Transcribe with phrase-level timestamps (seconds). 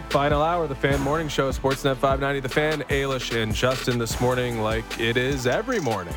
[0.00, 2.40] right, final hour of the Fan Morning Show, Sportsnet 590.
[2.40, 6.14] The Fan, Ailish and Justin this morning, like it is every morning.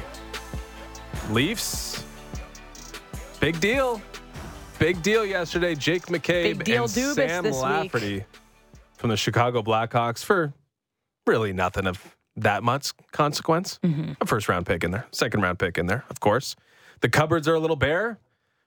[1.29, 2.03] Leafs,
[3.39, 4.02] big deal.
[4.78, 5.75] Big deal yesterday.
[5.75, 7.63] Jake McCabe and Dubas Sam this week.
[7.63, 8.25] Lafferty
[8.97, 10.53] from the Chicago Blackhawks for
[11.28, 13.79] really nothing of that much consequence.
[13.84, 14.13] Mm-hmm.
[14.21, 16.55] A first round pick in there, second round pick in there, of course.
[17.02, 18.20] The cupboards are a little bare,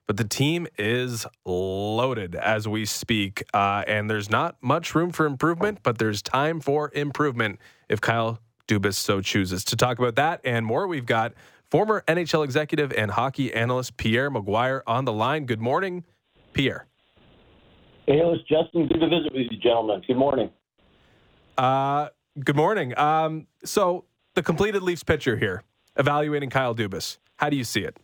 [0.06, 3.44] but the team is loaded as we speak.
[3.54, 7.58] Uh, and there's not much room for improvement, but there's time for improvement
[7.88, 9.64] if Kyle Dubas so chooses.
[9.64, 11.32] To talk about that and more, we've got
[11.70, 15.46] former NHL executive and hockey analyst Pierre McGuire on the line.
[15.46, 16.05] Good morning,
[16.52, 16.86] Pierre.
[18.06, 18.86] Hey, it's Justin.
[18.86, 20.02] Good to visit with you, gentlemen.
[20.06, 20.50] Good morning.
[21.56, 22.08] Uh,
[22.38, 22.96] good morning.
[22.98, 25.62] Um, so, the completed Leafs pitcher here,
[25.96, 27.18] evaluating Kyle Dubas.
[27.36, 27.96] How do you see it?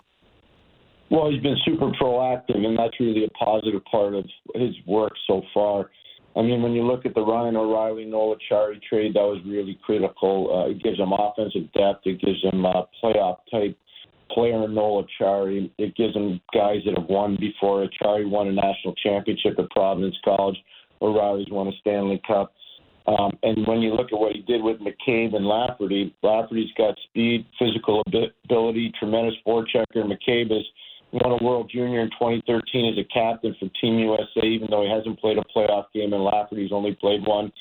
[1.10, 5.42] Well, he's been super proactive, and that's really a positive part of his work so
[5.52, 5.90] far.
[6.36, 9.78] I mean, when you look at the Ryan O'Reilly Noel Acciari trade, that was really
[9.84, 10.48] critical.
[10.54, 12.06] Uh, it gives them offensive depth.
[12.06, 13.76] It gives them uh, playoff type
[14.30, 15.68] player in Noel Acciari.
[15.78, 17.84] It gives them guys that have won before.
[17.84, 20.56] Acciari won a national championship at Providence College.
[21.02, 22.52] O'Reilly's won a Stanley Cup.
[23.08, 26.94] Um, and when you look at what he did with McCabe and Lafferty, Lafferty's got
[27.08, 30.04] speed, physical ability, tremendous forechecker.
[30.04, 30.64] McCabe has
[31.12, 34.90] won a World Junior in 2013 as a captain for Team USA, even though he
[34.90, 37.52] hasn't played a playoff game, and Lafferty's only played one.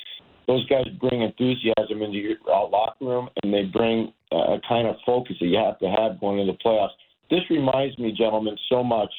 [0.48, 4.88] Those guys bring enthusiasm into your uh, locker room, and they bring uh, a kind
[4.88, 6.90] of focus that you have to have going into the playoffs.
[7.30, 9.12] This reminds me, gentlemen, so much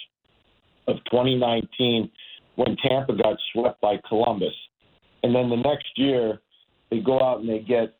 [0.88, 2.10] of 2019
[2.56, 4.54] when Tampa got swept by Columbus.
[5.22, 6.40] And then the next year,
[6.90, 7.94] they go out and they get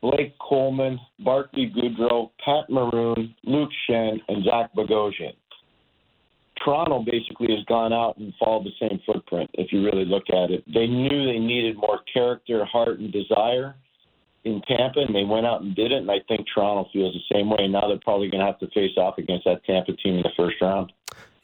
[0.00, 5.32] Blake Coleman, Barclay Goodrow, Pat Maroon, Luke Schenn, and Zach Bogosian.
[6.64, 10.50] Toronto basically has gone out and followed the same footprint, if you really look at
[10.50, 10.64] it.
[10.72, 13.74] They knew they needed more character, heart, and desire
[14.44, 15.98] in Tampa, and they went out and did it.
[15.98, 17.58] And I think Toronto feels the same way.
[17.60, 20.22] And now they're probably going to have to face off against that Tampa team in
[20.22, 20.92] the first round.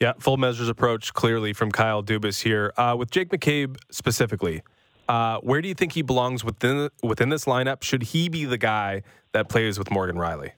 [0.00, 2.72] Yeah, full measures approach clearly from Kyle Dubas here.
[2.76, 4.62] Uh, with Jake McCabe specifically,
[5.08, 7.82] uh, where do you think he belongs within within this lineup?
[7.82, 10.52] Should he be the guy that plays with Morgan Rielly?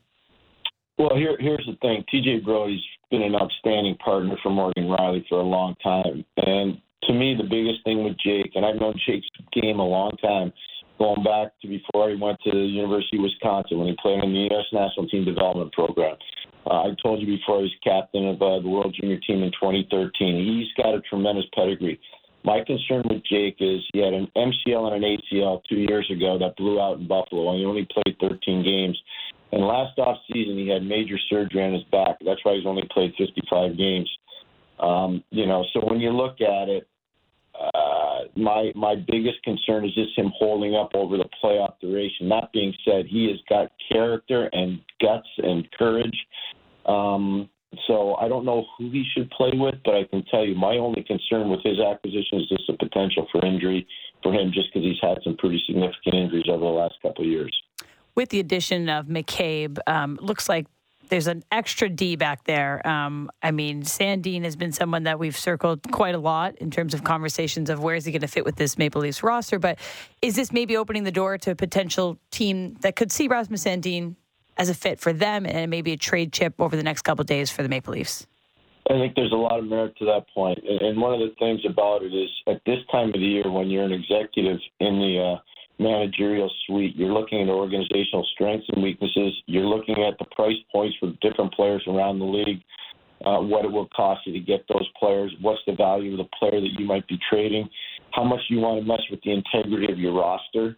[0.99, 2.05] Well, here, here's the thing.
[2.13, 6.25] TJ Brodie's been an outstanding partner for Morgan Rielly for a long time.
[6.37, 10.13] And to me, the biggest thing with Jake, and I've known Jake's game a long
[10.23, 10.53] time,
[10.99, 14.33] going back to before he went to the University of Wisconsin when he played in
[14.33, 14.65] the U.S.
[14.73, 16.17] National Team Development Program.
[16.67, 19.53] Uh, I told you before he was captain of uh, the World Junior Team in
[19.53, 20.11] 2013.
[20.45, 22.01] He's got a tremendous pedigree.
[22.45, 26.39] My concern with Jake is he had an MCL and an ACL two years ago
[26.39, 29.01] that blew out in Buffalo, and he only played 13 games.
[29.53, 32.17] And last off season, he had major surgery on his back.
[32.25, 34.11] That's why he's only played 55 games.
[34.81, 36.89] Um, you know, so when you look at it,
[37.59, 42.29] uh, my my biggest concern is just him holding up over the playoff duration.
[42.29, 46.27] That being said, he has got character and guts and courage.
[46.85, 47.49] Um,
[47.87, 50.77] so I don't know who he should play with, but I can tell you my
[50.77, 53.87] only concern with his acquisition is just the potential for injury
[54.23, 57.31] for him, just because he's had some pretty significant injuries over the last couple of
[57.31, 57.55] years.
[58.17, 60.67] With the addition of McCabe, um, looks like
[61.11, 62.85] there's an extra D back there.
[62.87, 66.95] Um, I mean, Sandin has been someone that we've circled quite a lot in terms
[66.95, 69.59] of conversations of where is he going to fit with this Maple Leafs roster.
[69.59, 69.79] But
[70.23, 74.17] is this maybe opening the door to a potential team that could see Rasmus Sandin
[74.57, 77.51] as a fit for them and maybe a trade chip over the next couple days
[77.51, 78.27] for the Maple Leafs?
[78.89, 80.59] I think there's a lot of merit to that point.
[80.65, 83.69] And one of the things about it is at this time of the year, when
[83.69, 85.41] you're an executive in the uh,
[85.79, 89.35] managerial suite, you're looking at organizational strengths and weaknesses.
[89.47, 92.63] You're looking at the price points for different players around the league,
[93.25, 96.31] uh, what it will cost you to get those players, what's the value of the
[96.39, 97.69] player that you might be trading,
[98.13, 100.77] how much you want to mess with the integrity of your roster.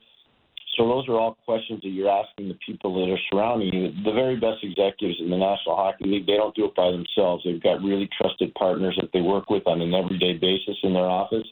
[0.77, 3.91] So those are all questions that you're asking the people that are surrounding you.
[4.05, 7.43] The very best executives in the National Hockey League, they don't do it by themselves.
[7.45, 11.07] They've got really trusted partners that they work with on an everyday basis in their
[11.07, 11.47] office.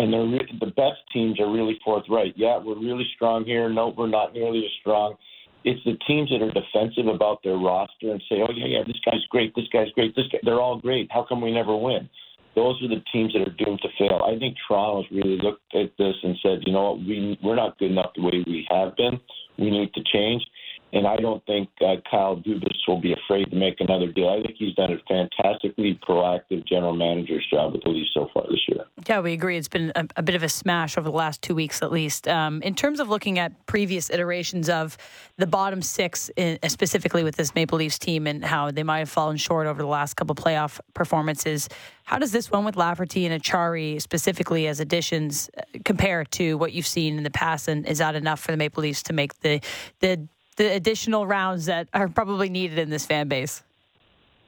[0.00, 2.32] And they're re- the best teams are really forthright.
[2.34, 3.68] Yeah, we're really strong here.
[3.68, 5.16] No, we're not nearly as strong.
[5.62, 8.96] It's the teams that are defensive about their roster and say, "Oh yeah, yeah, this
[9.04, 9.54] guy's great.
[9.54, 10.16] This guy's great.
[10.16, 11.12] This guy, they're all great.
[11.12, 12.08] How come we never win?"
[12.54, 14.22] Those are the teams that are doomed to fail.
[14.24, 17.00] I think Toronto's really looked at this and said, "You know what?
[17.00, 19.20] We we're not good enough the way we have been.
[19.58, 20.42] We need to change."
[20.92, 24.28] And I don't think uh, Kyle Dubas will be afraid to make another deal.
[24.28, 28.44] I think he's done a fantastically proactive general manager's job with the Leafs so far
[28.50, 28.84] this year.
[29.08, 29.56] Yeah, we agree.
[29.56, 32.26] It's been a, a bit of a smash over the last two weeks, at least.
[32.26, 34.96] Um, in terms of looking at previous iterations of
[35.36, 39.10] the bottom six, in, specifically with this Maple Leafs team, and how they might have
[39.10, 41.68] fallen short over the last couple playoff performances,
[42.04, 46.72] how does this one with Lafferty and Acciari, specifically as additions uh, compare to what
[46.72, 47.68] you've seen in the past?
[47.68, 49.60] And is that enough for the Maple Leafs to make the
[50.00, 50.26] the
[50.60, 53.62] the additional rounds that are probably needed in this fan base?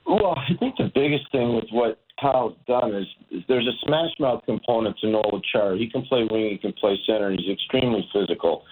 [0.05, 4.11] Well, I think the biggest thing with what Kyle's done is, is there's a smash
[4.21, 5.79] mouth component to Noel Acciari.
[5.79, 8.63] He can play wing, he can play center, and he's extremely physical.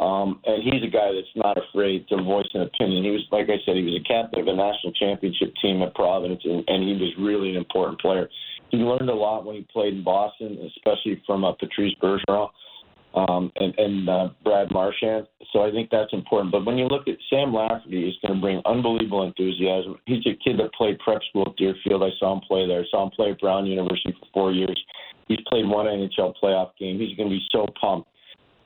[0.00, 3.04] Um, and he's a guy that's not afraid to voice an opinion.
[3.04, 5.94] He was, like I said, he was a captain of a national championship team at
[5.94, 8.28] Providence, and, and he was really an important player.
[8.70, 12.50] He learned a lot when he played in Boston, especially from uh, Patrice Bergeron
[13.14, 15.26] um, and, and uh, Brad Marchand.
[15.52, 16.52] So I think that's important.
[16.52, 19.96] But when you look at Sam Lafferty, he's going to bring unbelievable enthusiasm.
[20.06, 22.02] He's a kid that played prep school at Deerfield.
[22.02, 22.80] I saw him play there.
[22.80, 24.78] I saw him play at Brown University for four years.
[25.26, 26.98] He's played one NHL playoff game.
[26.98, 28.08] He's going to be so pumped.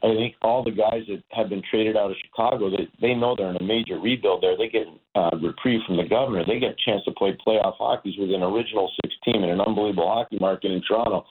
[0.03, 3.37] I think all the guys that have been traded out of Chicago, they, they know
[3.37, 4.57] they're in a major rebuild there.
[4.57, 6.45] They get uh, reprieve from the governor.
[6.45, 9.61] They get a chance to play playoff hockey with an original six team in an
[9.61, 11.25] unbelievable hockey market in Toronto.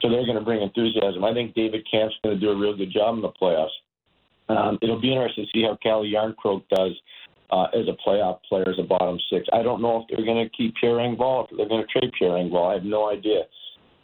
[0.00, 1.24] So they're going to bring enthusiasm.
[1.24, 3.74] I think David Kampf's going to do a real good job in the playoffs.
[4.48, 6.92] Um, it'll be interesting to see how Calle Jarnkrok does
[7.50, 9.46] uh, as a playoff player, as a bottom six.
[9.52, 12.12] I don't know if they're going to keep Pierre Engvall, if they're going to trade
[12.18, 12.70] Pierre Engvall.
[12.70, 13.42] I have no idea.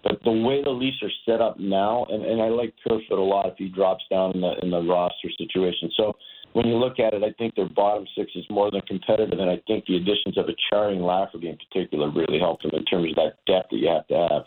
[0.02, 3.22] But the way the Leafs are set up now, and, and I like Kerfoot a
[3.22, 5.90] lot if he drops down in the in the roster situation.
[5.96, 6.14] So
[6.52, 9.50] when you look at it, I think their bottom six is more than competitive, and
[9.50, 13.10] I think the additions of Acciari and Lafferty in particular really help them in terms
[13.10, 14.42] of that depth that you have to have.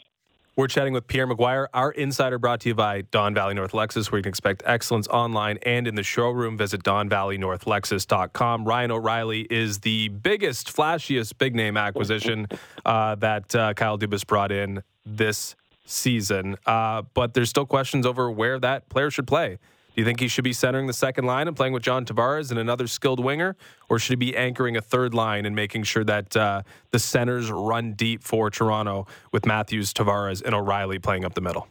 [0.58, 4.12] We're chatting with Pierre McGuire, our insider brought to you by Don Valley North Lexus,
[4.12, 6.58] where you can expect excellence online and in the showroom.
[6.58, 8.66] Visit DonValleyNorthLexus.com.
[8.66, 12.48] Ryan O'Reilly is the biggest, flashiest big name acquisition
[12.86, 15.56] uh, that uh, Kyle Dubas brought in this
[15.86, 16.58] season.
[16.66, 19.60] Uh, but there's still questions over where that player should play.
[19.98, 22.52] Do you think he should be centering the second line and playing with John Tavares
[22.52, 23.56] and another skilled winger,
[23.90, 26.62] or should he be anchoring a third line and making sure that uh,
[26.92, 31.68] the centers run deep for Toronto with Matthews, Tavares, and O'Reilly playing up the middle?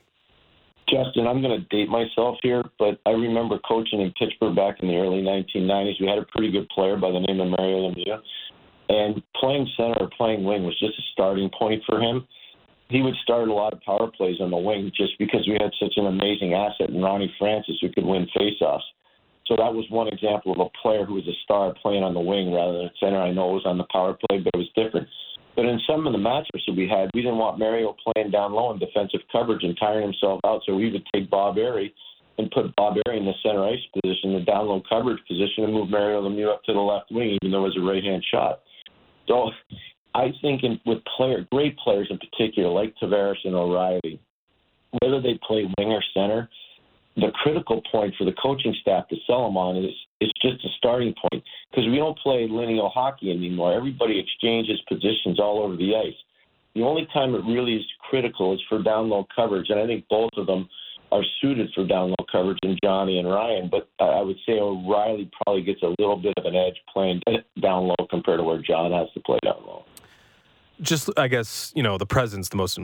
[0.88, 4.88] Justin, I'm going to date myself here, but I remember coaching in Pittsburgh back in
[4.88, 6.00] the early 1990s.
[6.00, 8.18] We had a pretty good player by the name of Mario Lemieux,
[8.88, 12.26] and playing center or playing wing was just a starting point for him
[12.88, 15.72] he would start a lot of power plays on the wing just because we had
[15.80, 18.86] such an amazing asset in Ronnie Francis who could win faceoffs.
[19.46, 22.20] So that was one example of a player who was a star playing on the
[22.20, 23.20] wing rather than center.
[23.20, 25.08] I know it was on the power play, but it was different.
[25.54, 28.52] But in some of the matchups that we had, we didn't want Mario playing down
[28.52, 30.62] low in defensive coverage and tiring himself out.
[30.66, 31.92] So we would take Bob Errey
[32.38, 35.72] and put Bob Errey in the center ice position, the down low coverage position, and
[35.72, 38.22] move Mario Lemieux up to the left wing, even though it was a right hand
[38.30, 38.60] shot.
[39.28, 39.50] So
[40.16, 44.18] I think in, with player, great players in particular, like Tavares and O'Reilly,
[45.02, 46.48] whether they play wing or center,
[47.16, 50.68] the critical point for the coaching staff to sell them on is it's just a
[50.78, 53.74] starting point because we don't play lineal hockey anymore.
[53.74, 56.16] Everybody exchanges positions all over the ice.
[56.74, 60.06] The only time it really is critical is for down low coverage, and I think
[60.08, 60.66] both of them
[61.12, 63.70] are suited for down low coverage in Johnny and Ryan.
[63.70, 67.20] But I would say O'Reilly probably gets a little bit of an edge playing
[67.60, 69.84] down low compared to where John has to play down low
[70.80, 72.78] just I guess you know the presence the most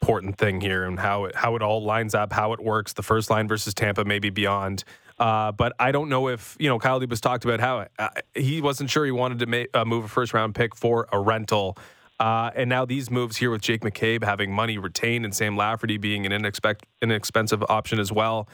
[0.00, 2.92] important thing here and how it how it all lines up, how it works.
[2.92, 4.84] The first line versus Tampa, maybe beyond.
[5.18, 8.60] Uh, but I don't know if you know Kyle Dubas talked about how uh, he
[8.60, 11.76] wasn't sure he wanted to make, uh, move a first round pick for a rental.
[12.18, 15.98] Uh, and now these moves here with Jake McCabe having money retained and Sam Lafferty
[15.98, 18.48] being an inexpect- inexpensive option as well.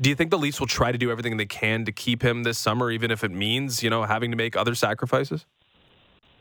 [0.00, 2.44] Do you think the Leafs will try to do everything they can to keep him
[2.44, 5.46] this summer, even if it means you know having to make other sacrifices?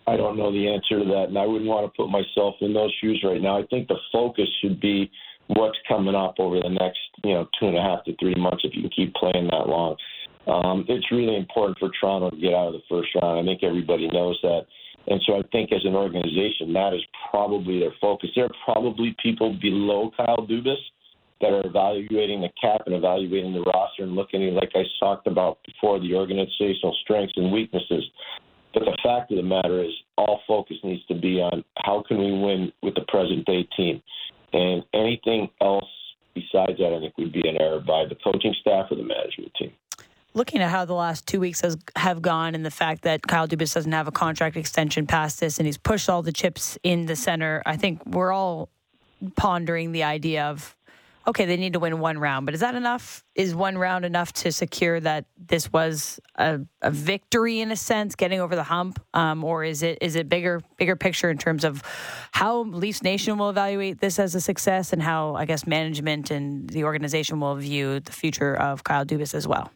[0.09, 2.73] I don't know the answer to that, and I wouldn't want to put myself in
[2.73, 3.57] those shoes right now.
[3.57, 5.11] I think the focus should be
[5.47, 8.63] what's coming up over the next, you know, two and a half to three months
[8.63, 9.95] if you can keep playing that long.
[10.47, 13.39] Um, it's really important for Toronto to get out of the first round.
[13.39, 14.65] I think everybody knows that.
[15.07, 18.29] And so I think as an organization, that is probably their focus.
[18.35, 20.77] There are probably people below Kyle Dubas
[21.41, 25.25] that are evaluating the cap and evaluating the roster and looking at, like I talked
[25.25, 28.03] about before, the organizational strengths and weaknesses.
[28.73, 32.17] But the fact of the matter is, all focus needs to be on how can
[32.17, 34.01] we win with the present day team.
[34.53, 35.85] And anything else
[36.33, 39.53] besides that, I think, would be an error by the coaching staff or the management
[39.55, 39.71] team.
[40.33, 43.47] Looking at how the last two weeks has have gone, and the fact that Kyle
[43.47, 47.07] Dubas doesn't have a contract extension past this, and he's pushed all the chips in
[47.07, 48.69] the center, I think we're all
[49.35, 50.75] pondering the idea of
[51.29, 53.23] okay, they need to win one round, but is that enough?
[53.35, 58.15] Is one round enough to secure that this was a, a victory in a sense,
[58.15, 61.63] getting over the hump, um, or is it is it bigger bigger picture in terms
[61.63, 61.83] of
[62.31, 66.69] how Leafs Nation will evaluate this as a success and how I guess management and
[66.69, 69.71] the organization will view the future of Kyle Dubas as well?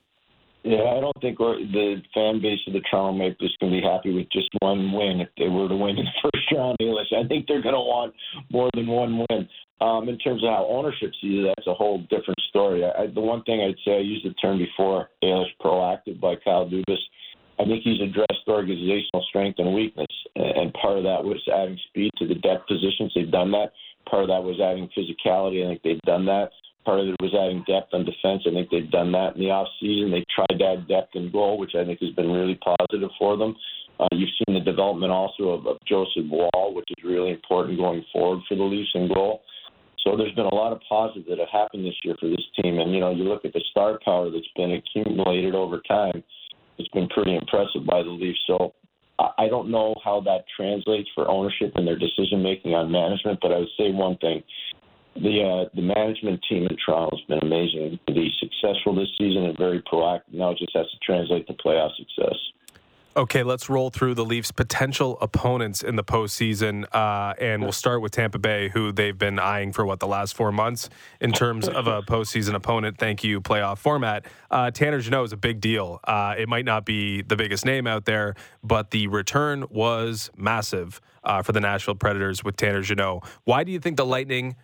[0.63, 4.13] Yeah, I don't think the fan base of the Toronto Maple Leafs can be happy
[4.13, 6.77] with just one win if they were to win in the first round.
[6.79, 8.13] English, I think they're going to want
[8.50, 9.50] more than one win.
[9.83, 12.85] Um, in terms of how ownership sees it, that's a whole different story.
[12.85, 16.65] I, the one thing I'd say, I used the term before, Ailish, proactive by Kyle
[16.65, 17.03] Dubas.
[17.59, 22.11] I think he's addressed organizational strength and weakness, and part of that was adding speed
[22.17, 23.11] to the depth positions.
[23.13, 23.73] They've done that.
[24.09, 25.65] Part of that was adding physicality.
[25.65, 26.51] I think they've done that.
[26.85, 28.47] Part of it was adding depth on defense.
[28.47, 30.11] I think they've done that in the off season.
[30.11, 33.35] They tried to add depth in goal, which I think has been really positive for
[33.35, 33.55] them.
[33.99, 38.03] Uh, you've seen the development also of, of Joseph Woll, which is really important going
[38.13, 39.43] forward for the Leafs in goal.
[40.03, 42.79] So there's been a lot of positives that have happened this year for this team.
[42.79, 46.24] And, you know, you look at the star power that's been accumulated over time,
[46.77, 48.39] it's been pretty impressive by the Leafs.
[48.48, 48.74] So
[49.19, 53.51] I don't know how that translates for ownership and their decision making on management, but
[53.51, 54.43] I would say one thing
[55.15, 58.00] the uh, the management team in Toronto has been amazing.
[58.07, 60.33] To be successful this season and very proactive.
[60.33, 62.36] Now it just has to translate to playoff success.
[63.15, 68.01] Okay, let's roll through the Leafs' potential opponents in the postseason, uh, and we'll start
[68.01, 70.89] with Tampa Bay, who they've been eyeing for what the last four months
[71.22, 72.98] in terms of a postseason opponent.
[72.98, 74.25] Thank you, playoff format.
[74.50, 76.00] Uh, Tanner Jeannot is a big deal.
[76.03, 81.00] Uh, it might not be the biggest name out there, but the return was massive
[81.24, 83.27] uh, for the Nashville Predators with Tanner Jeannot.
[83.43, 84.55] Why do you think the Lightning?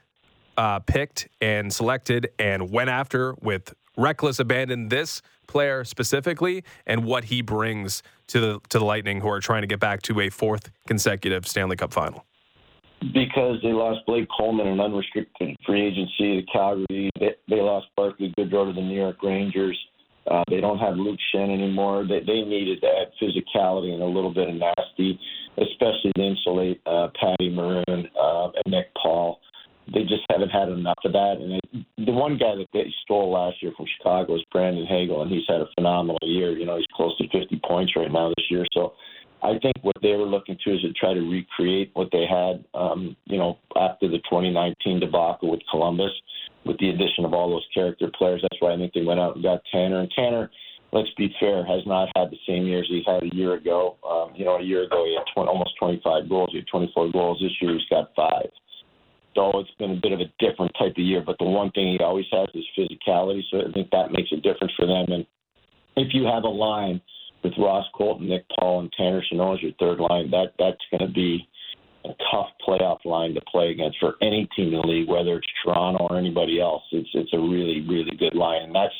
[0.59, 7.23] uh, picked and selected and went after with reckless abandon this player specifically and what
[7.23, 10.29] he brings to the to the Lightning who are trying to get back to a
[10.29, 12.25] fourth consecutive Stanley Cup final.
[13.13, 17.09] Because they lost Blake Coleman in unrestricted free agency to Calgary.
[17.19, 19.77] They, they lost Barclay Goodrow to the New York Rangers.
[20.29, 22.05] Uh, they don't have Luke Schenn anymore.
[22.07, 25.17] They, they needed that physicality and a little bit of nasty,
[25.57, 29.39] especially to insulate uh, Patty Maroon uh, and Nick Paul
[29.93, 31.37] they just haven't had enough of that.
[31.39, 31.58] And the
[32.19, 35.61] one guy that they stole last year from Chicago is Brandon Hagel, and he's had
[35.61, 36.51] a phenomenal year.
[36.51, 38.65] You know, he's close to 50 points right now this year.
[38.73, 38.93] So
[39.41, 42.65] I think what they were looking to is to try to recreate what they had,
[42.73, 46.11] um, you know, after the 2019 debacle with Columbus,
[46.65, 48.41] with the addition of all those character players.
[48.41, 50.01] That's why I think they went out and got Tanner.
[50.01, 50.51] And Tanner,
[50.91, 53.95] let's be fair, has not had the same years he had a year ago.
[54.03, 56.49] Um, you know, a year ago he had 20, almost 25 goals.
[56.51, 57.39] He had 24 goals.
[57.41, 58.49] This year he's got five.
[59.39, 61.23] So it's been a bit of a different type of year.
[61.25, 63.41] But the one thing he always has is physicality.
[63.49, 65.05] So I think that makes a difference for them.
[65.07, 65.25] And
[65.95, 66.99] if you have a line
[67.41, 71.07] with Ross Colton, Nick Paul, and Tanner Jeannot as your third line, that that's going
[71.07, 71.47] to be
[72.03, 75.47] a tough playoff line to play against for any team in the league, whether it's
[75.63, 76.83] Toronto or anybody else.
[76.91, 78.93] It's it's a really really good line, and that's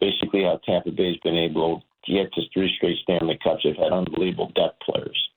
[0.00, 3.62] basically how Tampa Bay's been able to get to three straight Stanley Cups.
[3.64, 5.29] They've had unbelievable depth players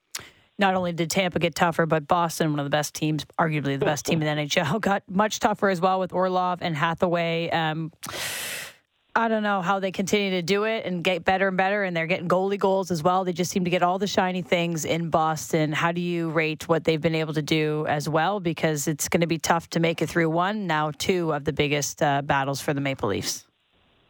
[0.60, 3.86] not only did Tampa get tougher, but Boston, one of the best teams, arguably the
[3.86, 7.50] best team in the NHL, got much tougher as well with Orlov and Hathaway.
[7.50, 7.91] Um,
[9.15, 11.95] I don't know how they continue to do it and get better and better, and
[11.95, 13.24] they're getting goalie goals as well.
[13.24, 15.72] They just seem to get all the shiny things in Boston.
[15.72, 18.39] How do you rate what they've been able to do as well?
[18.39, 21.53] Because it's going to be tough to make it through one, now two of the
[21.53, 23.45] biggest uh, battles for the Maple Leafs.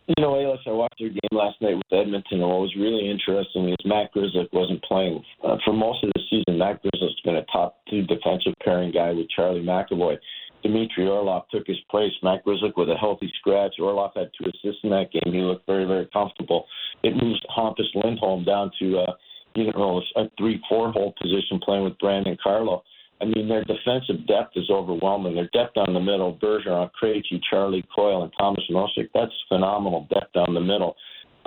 [0.08, 3.10] You know, Ayla, I watched their game last night with Edmonton, and what was really
[3.10, 5.24] interesting is Matt Grzelcyk wasn't playing.
[5.42, 9.14] Uh, for most of the season, Matt Grzelcyk's been a top two defensive pairing guy
[9.14, 10.18] with Charlie McAvoy.
[10.62, 12.12] Dmitry Orlov took his place.
[12.22, 13.76] Matt Grzelcyk with a healthy scratch.
[13.80, 15.34] Orlov had two assists in that game.
[15.34, 16.66] He looked very, very comfortable.
[17.04, 19.14] It moves Hampus Lindholm down to, uh,
[19.56, 22.84] you know, a three-four hole position playing with Brandon Carlo.
[23.24, 25.36] I mean, their defensive depth is overwhelming.
[25.36, 30.34] Their depth on the middle, Bergeron, Krejci, Charlie Coyle, and Thomas Nosek, that's phenomenal depth
[30.34, 30.98] down the middle.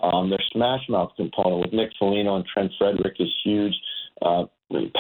[0.03, 3.75] Um, their smash mouth component with Nick Foligno and Trent Frederick is huge.
[4.23, 4.45] Uh,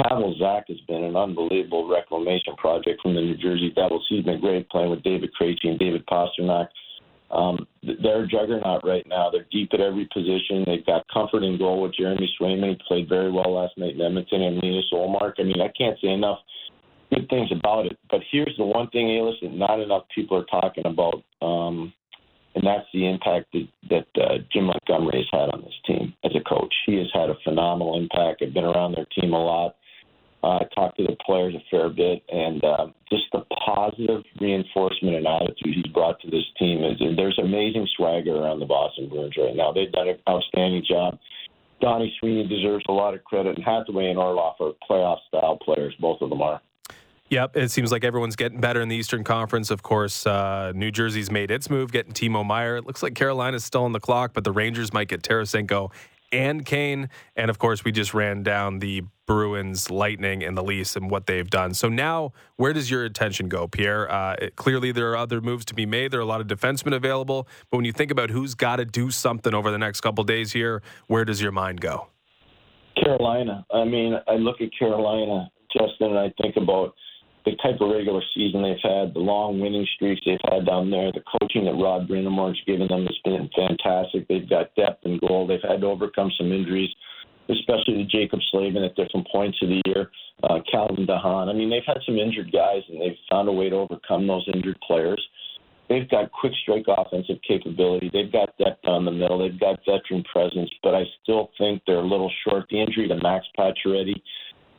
[0.02, 4.04] Pavel Zach has been an unbelievable reclamation project from the New Jersey Devils.
[4.11, 6.68] He's been great playing with David Krejci and David Pastrnak.
[7.30, 9.30] Um, they're a juggernaut right now.
[9.30, 10.64] They're deep at every position.
[10.64, 12.68] They've got comfort in goal with Jeremy Swayman.
[12.68, 15.35] He played very well last night in Edmonton and Linus Ullmark.
[15.38, 16.38] I mean, I can't say enough
[17.13, 17.99] good things about it.
[18.11, 21.93] But here's the one thing, Alis, that not enough people are talking about, um,
[22.55, 26.33] and that's the impact that, that uh, Jim Montgomery has had on this team as
[26.35, 26.75] a coach.
[26.87, 28.43] He has had a phenomenal impact.
[28.43, 29.77] I've been around their team a lot.
[30.43, 35.17] Uh, I talked to the players a fair bit, and uh, just the positive reinforcement
[35.17, 37.01] and attitude he's brought to this team is.
[37.17, 39.73] There's amazing swagger around the Boston Bruins right now.
[39.73, 41.19] They've done an outstanding job.
[41.81, 45.95] Donnie Sweeney deserves a lot of credit, and Hathaway and Orlov are playoff style players.
[46.01, 46.61] Both of them are.
[47.28, 49.73] Yep, it seems like everyone's getting better in the Eastern Conference.
[49.73, 52.76] Of course, uh, New Jersey's made its move, getting Timo Meier.
[52.76, 55.92] It looks like Carolina's still on the clock, but the Rangers might get Tarasenko
[56.30, 57.09] and Kane.
[57.35, 61.26] And of course, we just ran down the Bruins, Lightning, and the Leafs and what
[61.26, 61.75] they've done.
[61.75, 64.09] So now, where does your attention go, Pierre?
[64.09, 66.12] Uh, it, clearly, there are other moves to be made.
[66.12, 67.49] There are a lot of defensemen available.
[67.73, 70.52] But when you think about who's got to do something over the next couple days
[70.52, 72.06] here, where does your mind go?
[73.02, 73.66] Carolina.
[73.73, 76.95] I mean, I look at Carolina, Justin, and I think about–
[77.47, 81.12] the type of regular season they've had, the long winning streaks they've had down there,
[81.12, 84.26] the coaching that Rod Brind'Amour's given them has been fantastic.
[84.26, 85.47] They've got depth and goal.
[85.47, 86.91] They've had to overcome some injuries,
[87.49, 90.11] especially to Jaccob Slavin at different points of the year,
[90.43, 91.49] uh, Calvin DeHaan.
[91.49, 94.45] I mean, they've had some injured guys, and they've found a way to overcome those
[94.53, 95.23] injured players.
[95.88, 98.11] They've got quick strike offensive capability.
[98.12, 99.38] They've got depth down the middle.
[99.38, 102.67] They've got veteran presence, but I still think they're a little short.
[102.71, 104.21] The injury to Max Pacioretty–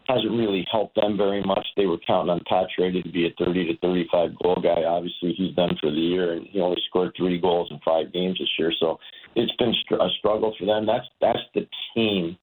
[0.08, 1.66] hasn't really helped them very much.
[1.76, 4.84] They were counting on Pacioretty to be a 30 to 35 goal guy.
[4.84, 8.38] Obviously, he's done for the year, and he only scored three goals in five games
[8.40, 8.72] this year.
[8.80, 9.00] So
[9.36, 10.86] it's been a struggle for them.
[10.86, 12.38] That's that's the team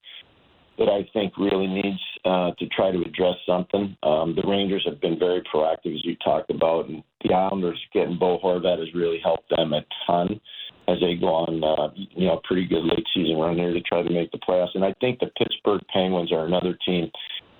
[0.78, 3.96] that I think really needs uh, to try to address something.
[4.02, 8.18] Um, the Rangers have been very proactive, as you talked about, and the Islanders getting
[8.18, 10.40] Bo Horvat has really helped them a ton
[10.88, 14.02] as they go on, uh, you know, pretty good late season run here to try
[14.02, 14.74] to make the playoffs.
[14.74, 17.10] And I think the Pittsburgh Penguins are another team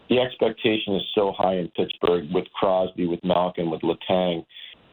[0.08, 4.44] the expectation is so high in Pittsburgh with Crosby, with Malkin, with Letang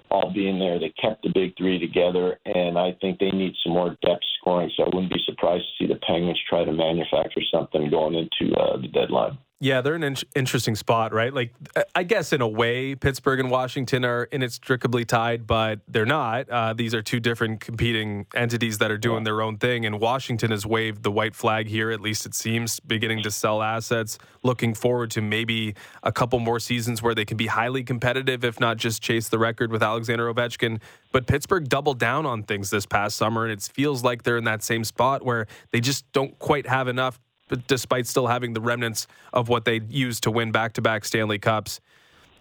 [0.10, 0.80] all being there.
[0.80, 4.70] They kept the big three together, and I think they need some more depth scoring.
[4.76, 8.54] So I wouldn't be surprised to see the Penguins try to manufacture something going into
[8.56, 9.38] uh, the deadline.
[9.64, 11.32] Yeah, they're an in- interesting spot, right?
[11.32, 11.54] Like,
[11.94, 16.50] I guess in a way, Pittsburgh and Washington are inextricably tied, but they're not.
[16.50, 19.26] Uh, these are two different competing entities that are doing yeah.
[19.26, 19.86] their own thing.
[19.86, 23.62] And Washington has waved the white flag here, at least it seems, beginning to sell
[23.62, 28.44] assets, looking forward to maybe a couple more seasons where they can be highly competitive,
[28.44, 30.82] if not just chase the record with Alexander Ovechkin.
[31.12, 34.46] But Pittsburgh doubled down on things this past summer, and it feels like they're in
[34.46, 37.20] that same spot where they just don't quite have enough
[37.68, 41.80] despite still having the remnants of what they used to win back-to-back Stanley Cups.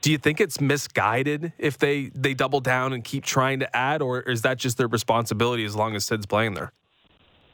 [0.01, 4.01] Do you think it's misguided if they they double down and keep trying to add,
[4.01, 6.73] or is that just their responsibility as long as Sid's playing there?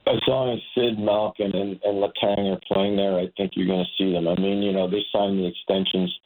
[0.07, 3.85] As long as Sid, Malkin, and, and Letang are playing there, I think you're going
[3.85, 4.29] to see them.
[4.29, 6.17] I mean, you know, they signed the extensions.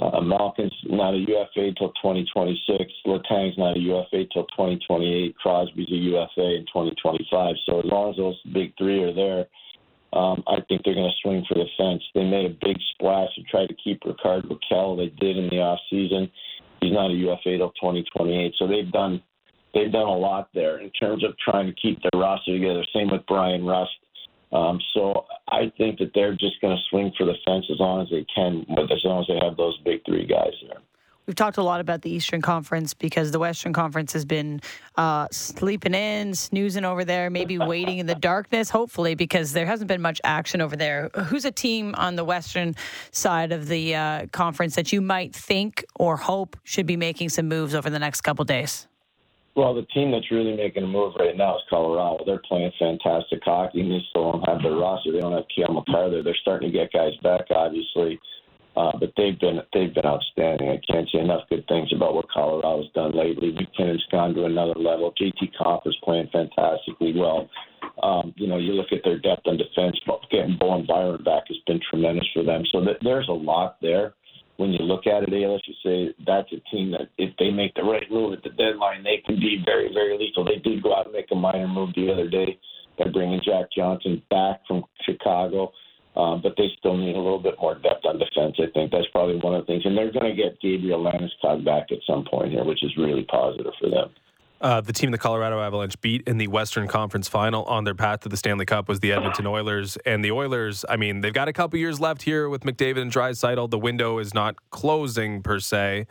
[0.00, 2.92] Uh, Malkin's not a UFA till 2026.
[3.06, 5.36] Letang's not a UFA till 2028.
[5.36, 7.54] Crosby's a UFA in 2025.
[7.66, 9.46] So as long as those big three are there,
[10.14, 12.02] um, I think they're going to swing for the fence.
[12.14, 14.96] They made a big splash to try to keep Rickard Rakell.
[14.96, 16.30] They did in the off season.
[16.80, 18.54] He's not a UFA till 2028.
[18.58, 19.22] So they've done
[19.74, 22.84] they've done a lot there in terms of trying to keep their roster together.
[22.94, 23.90] Same with Bryan Rust.
[24.52, 28.02] Um, so I think that they're just going to swing for the fence as long
[28.02, 30.80] as they can, but as long as they have those big three guys there.
[31.26, 34.60] We've talked a lot about the Eastern Conference because the Western Conference has been
[34.96, 39.88] uh, sleeping in, snoozing over there, maybe waiting in the darkness, hopefully, because there hasn't
[39.88, 41.08] been much action over there.
[41.26, 42.74] Who's a team on the Western
[43.10, 47.48] side of the uh, conference that you might think or hope should be making some
[47.48, 48.86] moves over the next couple days?
[49.56, 52.24] Well, the team that's really making a move right now is Colorado.
[52.26, 55.12] They're playing fantastic hockey, and they still don't have their roster.
[55.12, 56.22] They don't have Cale Makar there.
[56.22, 58.20] They're starting to get guys back, obviously.
[58.76, 60.68] Uh, but they've been they've been outstanding.
[60.68, 63.52] I can't say enough good things about what Colorado's done lately.
[63.52, 65.14] MacKinnon's gone to another level.
[65.20, 67.48] JT Compher is playing fantastically well.
[68.02, 69.98] Um, you know, you look at their depth on defense.
[70.30, 72.64] Getting Bowen Byram back has been tremendous for them.
[72.72, 74.14] So th- there's a lot there.
[74.56, 77.74] When you look at it, Ayla, you say that's a team that if they make
[77.74, 80.44] the right move at the deadline, they can be very, very lethal.
[80.44, 82.58] They did go out and make a minor move the other day
[82.98, 85.72] by bringing Jack Johnson back from Chicago.
[86.16, 88.56] Um, but they still need a little bit more depth on defense.
[88.58, 91.64] I think that's probably one of the things, and they're going to get Gabriel Landeskog
[91.64, 94.10] back at some point here, which is really positive for them.
[94.60, 98.20] Uh, the team the Colorado Avalanche beat in the Western Conference Final on their path
[98.20, 100.84] to the Stanley Cup was the Edmonton Oilers, and the Oilers.
[100.88, 103.68] I mean, they've got a couple years left here with McDavid and Draisaitl.
[103.70, 106.06] The window is not closing per se.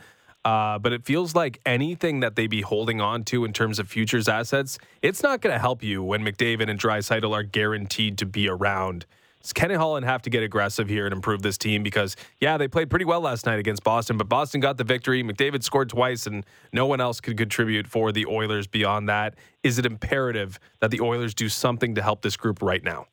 [0.45, 3.87] Uh, but it feels like anything that they be holding on to in terms of
[3.87, 8.25] futures assets, it's not going to help you when McDavid and Draisaitl are guaranteed to
[8.25, 9.05] be around
[9.43, 11.83] does Kenny Holland have to get aggressive here and improve this team?
[11.83, 15.21] Because, yeah, they played pretty well last night against Boston, but Boston got the victory.
[15.21, 19.35] McDavid scored twice, and no one else could contribute for the Oilers beyond that.
[19.61, 23.07] Is it imperative that the Oilers do something to help this group right now?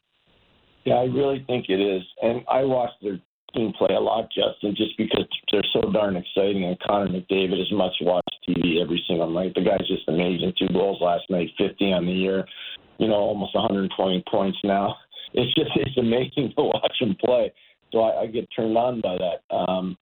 [0.84, 2.02] Yeah, I really think it is.
[2.22, 3.18] And I watch their
[3.52, 6.64] team play a lot, Justin, just because they're so darn exciting.
[6.64, 9.54] And Connor McDavid is much watched TV every single night.
[9.56, 10.52] The guy's just amazing.
[10.56, 12.44] Two goals last night, 50 on the year,
[12.98, 14.96] you know, almost 120 points now
[15.34, 17.52] it's just it's amazing to watch him play.
[17.92, 19.54] So I, I get turned on by that.
[19.54, 19.96] Um,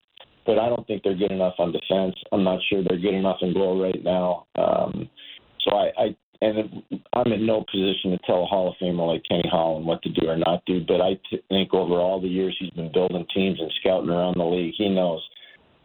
[0.47, 2.15] but I don't think they're good enough on defense.
[2.33, 4.47] I'm not sure they're good enough in goal right now.
[4.57, 5.09] Um,
[5.61, 9.25] so I, I and I'm in no position to tell a Hall of Famer like
[9.29, 10.81] Kenny Holland what to do or not do.
[10.87, 14.39] But I t- think over all the years he's been building teams and scouting around
[14.39, 15.21] the league, he knows.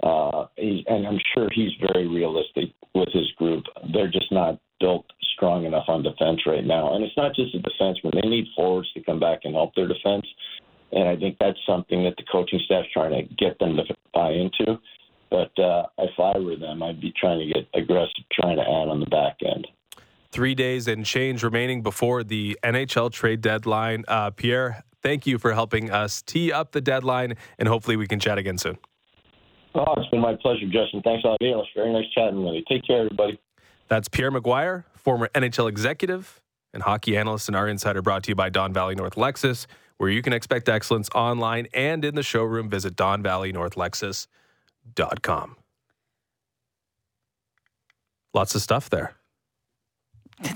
[0.03, 3.63] Uh, he's, and I'm sure he's very realistic with his group.
[3.93, 5.05] They're just not built
[5.35, 6.95] strong enough on defense right now.
[6.95, 9.87] And it's not just the defensemen; they need forwards to come back and help their
[9.87, 10.25] defense.
[10.91, 13.83] And I think that's something that the coaching staff's trying to get them to
[14.13, 14.79] buy into.
[15.31, 18.87] But uh, if I were them, I'd be trying to get aggressive, trying to add
[18.87, 19.67] on the back end.
[20.31, 24.03] Three days and change remaining before the NHL trade deadline.
[24.07, 28.19] Uh, Pierre, thank you for helping us tee up the deadline, and hopefully we can
[28.19, 28.77] chat again soon.
[29.75, 31.01] Oh, it's been my pleasure, Justin.
[31.03, 31.37] Thanks a lot.
[31.41, 32.63] It was very nice chatting with you.
[32.69, 33.39] Take care, everybody.
[33.93, 36.41] That's Pierre McGuire, former NHL executive
[36.73, 40.09] and hockey analyst and our insider brought to you by Don Valley North Lexus, where
[40.09, 42.71] you can expect excellence online and in the showroom.
[42.71, 45.55] Visit donvalleynorthlexus.com.
[48.33, 49.13] Lots of stuff there.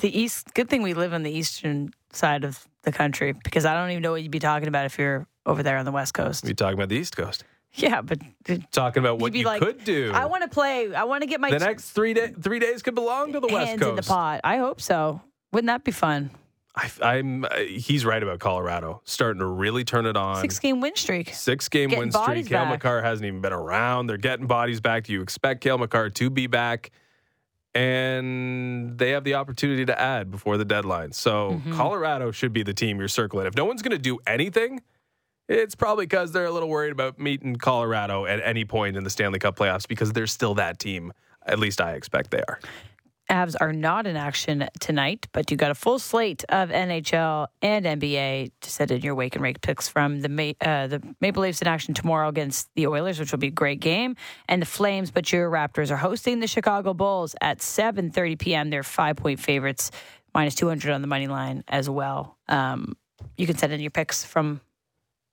[0.01, 0.55] The east.
[0.55, 4.01] Good thing we live on the eastern side of the country because I don't even
[4.01, 6.43] know what you'd be talking about if you're over there on the west coast.
[6.43, 7.43] We talking about the East Coast.
[7.81, 8.19] Yeah, but
[8.71, 10.11] talking about what you like, could do.
[10.13, 10.93] I want to play.
[10.95, 13.47] I want to get my the next three day, three days could belong to the
[13.47, 13.89] West hands Coast.
[13.89, 14.41] in the pot.
[14.43, 15.21] I hope so.
[15.53, 16.31] Wouldn't that be fun?
[17.01, 20.41] I, am uh, he's right about Colorado starting to really turn it on.
[20.41, 21.33] Six game win streak.
[21.33, 22.47] Six game Getting win streak.
[22.47, 22.83] Cale back.
[22.83, 24.07] Makar hasn't even been around.
[24.07, 25.05] They're getting bodies back.
[25.05, 26.91] Do you expect Cale Makar to be back?
[27.73, 31.11] And they have the opportunity to add before the deadline.
[31.11, 31.73] So Mm-hmm.
[31.73, 33.45] Colorado should be the team you're circling.
[33.47, 34.81] If no one's going to do anything,
[35.47, 39.09] it's probably because they're a little worried about meeting Colorado at any point in the
[39.09, 41.13] Stanley Cup playoffs because they're still that team.
[41.45, 42.59] At least I expect they are.
[43.29, 47.85] Avs are not in action tonight, but you got a full slate of NHL and
[47.85, 51.43] NBA to set in your wake and rake picks from the Ma- uh, the Maple
[51.43, 54.15] Leafs in action tomorrow against the Oilers, which will be a great game,
[54.47, 55.11] and the Flames.
[55.11, 58.69] But your Raptors are hosting the Chicago Bulls at 7:30 p.m.
[58.69, 59.91] They're five point favorites,
[60.33, 62.37] minus 200 on the money line as well.
[62.47, 62.95] Um,
[63.35, 64.61] you can send in your picks from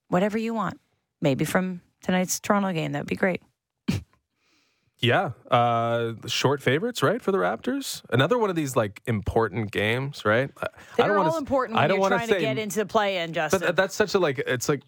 [0.08, 0.80] whatever you want,
[1.20, 2.92] maybe from tonight's Toronto game.
[2.92, 3.42] That would be great.
[5.00, 8.00] Yeah, uh, short favorites, right, for the Raptors.
[8.10, 10.50] Another one of these like important games, right?
[10.62, 12.86] I- I They're don't wanna all s- important I don't wanna say, get into the
[12.86, 13.60] play-in, Justin.
[13.60, 14.38] but that's such a like.
[14.38, 14.82] It's like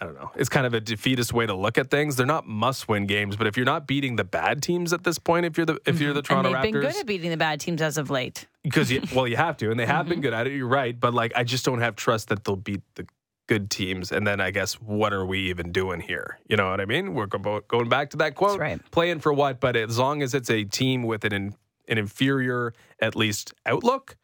[0.00, 0.30] I don't know.
[0.34, 2.16] It's kind of a defeatist way to look at things.
[2.16, 5.44] They're not must-win games, but if you're not beating the bad teams at this point,
[5.46, 6.32] if you're the if you're the Mm-hmm.
[6.38, 8.46] and Toronto they've been good at beating the bad teams as of late.
[8.64, 10.08] because well, you have to, and they have Mm-hmm.
[10.08, 10.54] been good at it.
[10.54, 13.06] You're right, but like I just don't have trust that they'll beat the
[13.50, 14.12] good teams.
[14.12, 16.38] And then I guess what are we even doing here?
[16.48, 17.14] You know what I mean?
[17.14, 18.80] We're going back to that quote, right.
[18.92, 19.58] playing for what?
[19.58, 21.54] But as long as it's a team with an in,
[21.88, 24.16] an inferior at least outlook,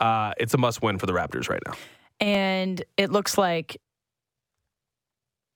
[0.00, 1.72] uh, it's a must win for the Raptors right now.
[2.20, 3.80] And it looks like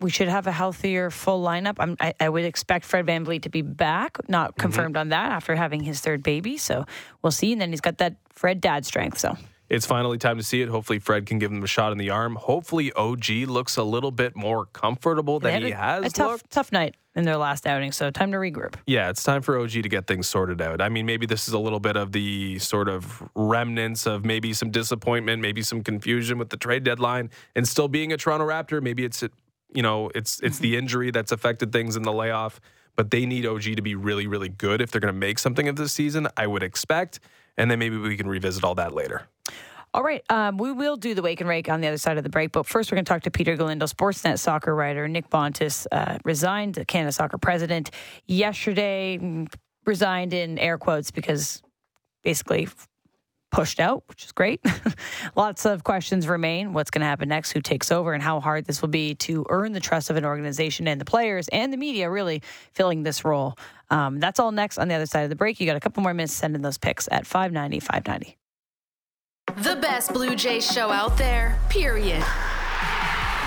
[0.01, 1.77] we should have a healthier full lineup.
[1.79, 5.55] I'm, I, I would expect Fred VanVleet to be back, not confirmed on that after
[5.55, 6.57] having his third baby.
[6.57, 6.87] So
[7.21, 7.53] we'll see.
[7.53, 9.19] And then he's got that Fred dad strength.
[9.19, 9.37] So
[9.73, 10.69] It's finally time to see it.
[10.69, 12.37] Hopefully, Fred can give him a shot in the arm.
[12.37, 16.31] Hopefully, OG looks a little bit more comfortable They than he a, has a tough,
[16.31, 16.51] looked.
[16.51, 17.91] tough night in their last outing.
[17.91, 18.75] So time to regroup.
[18.87, 20.83] Yeah, it's time for OG to get things sorted out.
[20.83, 24.53] I mean, maybe this is a little bit of the sort of remnants of maybe
[24.53, 28.83] some disappointment, maybe some confusion with the trade deadline, and still being a Toronto Raptor.
[28.83, 29.25] Maybe it's
[29.73, 30.81] you know it's it's the mm-hmm.
[30.81, 32.61] injury that's affected things in the layoff,
[32.95, 35.67] but they need OG to be really really good if they're going to make something
[35.67, 36.29] of this season.
[36.37, 37.21] I would expect,
[37.57, 39.29] and then maybe we can revisit all that later.
[39.95, 42.25] All right, um, we will do the wake and rake on the other side of
[42.25, 42.53] the break.
[42.53, 45.07] But first, we're going to talk to Peter Galindo, Sportsnet soccer writer.
[45.07, 47.91] Nick Bontis uh, resigned, Canada soccer president,
[48.27, 49.19] yesterday.
[49.21, 49.53] mm,
[49.85, 51.61] Resigned in air quotes because
[52.23, 52.69] basically
[53.51, 54.61] pushed out, which is great.
[55.37, 56.73] Lots of questions remain.
[56.73, 57.51] What's going to happen next?
[57.51, 58.15] Who takes over?
[58.15, 61.05] And how hard this will be to earn the trust of an organization and the
[61.05, 62.43] players and the media really
[62.75, 63.59] filling this role.
[63.91, 65.59] Um, that's all next on the other side of the break.
[65.59, 68.39] You got a couple more minutes to send in those picks at 590, 590.
[69.59, 72.25] The best Blue Jays show out there, period.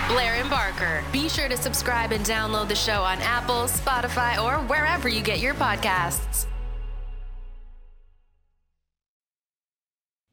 [0.07, 1.03] Blair and Barker.
[1.11, 5.39] Be sure to subscribe and download the show on Apple, Spotify, or wherever you get
[5.39, 6.45] your podcasts.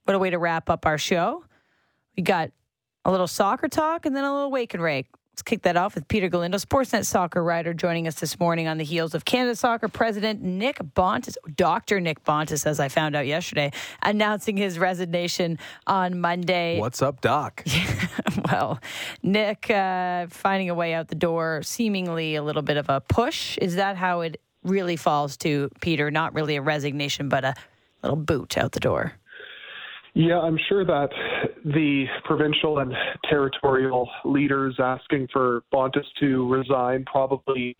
[0.04, 1.44] What a way to wrap up our show.
[2.18, 2.50] We got
[3.06, 5.06] a little soccer talk and then a little wake and rake.
[5.32, 8.76] Let's kick that off with Peter Galindo, Sportsnet soccer writer, joining us this morning on
[8.76, 12.00] the heels of Canada Soccer President Nick Bontis, Dr.
[12.00, 16.78] Nick Bontis, as I found out yesterday, announcing his resignation on Monday.
[16.78, 17.64] What's up, Doc?
[18.50, 18.78] well,
[19.22, 23.56] Nick uh, finding a way out the door, seemingly a little bit of a push.
[23.56, 26.10] Is that how it really falls to Peter?
[26.10, 27.54] Not really a resignation, but a
[28.02, 29.14] little boot out the door.
[30.14, 31.08] Yeah, I'm sure that
[31.64, 32.92] the provincial and
[33.28, 37.76] territorial leaders asking for Bontis to resign probably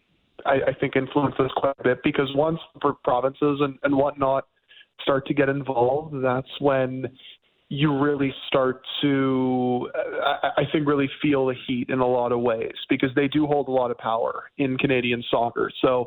[0.47, 2.59] I, I think influences quite a bit because once
[3.05, 4.47] provinces and, and whatnot
[5.03, 7.07] start to get involved, that's when
[7.69, 9.89] you really start to,
[10.25, 13.47] I I think, really feel the heat in a lot of ways because they do
[13.47, 15.71] hold a lot of power in Canadian soccer.
[15.81, 16.07] So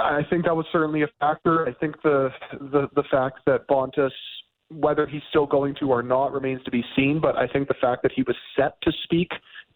[0.00, 1.68] I think that was certainly a factor.
[1.68, 4.10] I think the the, the fact that Bontis,
[4.72, 7.20] whether he's still going to or not, remains to be seen.
[7.20, 9.30] But I think the fact that he was set to speak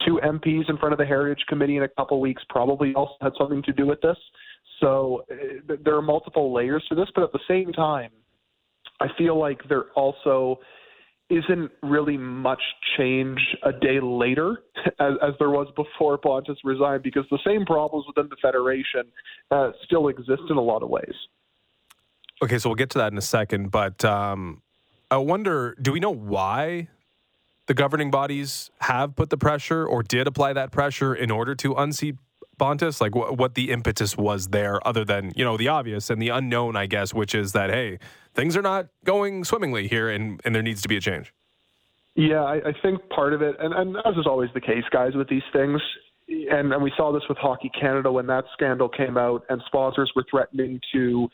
[0.04, 3.32] to MPs in front of the Heritage Committee in a couple weeks probably also had
[3.38, 4.16] something to do with this.
[4.80, 8.10] So uh, there are multiple layers to this, but at the same time,
[9.00, 10.58] I feel like there also
[11.28, 12.62] isn't really much
[12.96, 14.58] change a day later
[15.00, 19.02] as, as there was before Bontis resigned because the same problems within the Federation
[19.50, 21.14] uh, still exist in a lot of ways.
[22.42, 24.62] Okay, so we'll get to that in a second, but um,
[25.10, 26.88] I wonder do we know why
[27.66, 31.74] the governing bodies have put the pressure or did apply that pressure in order to
[31.74, 32.16] unseat
[32.58, 33.00] Bontis?
[33.00, 36.30] Like wh- what the impetus was there, other than you know the obvious and the
[36.30, 37.98] unknown, I guess, which is that hey,
[38.34, 41.32] things are not going swimmingly here, and and there needs to be a change.
[42.16, 45.14] Yeah, I, I think part of it, and, and as is always the case, guys,
[45.14, 45.82] with these things,
[46.28, 50.10] and, and we saw this with Hockey Canada when that scandal came out, and sponsors
[50.16, 51.28] were threatening to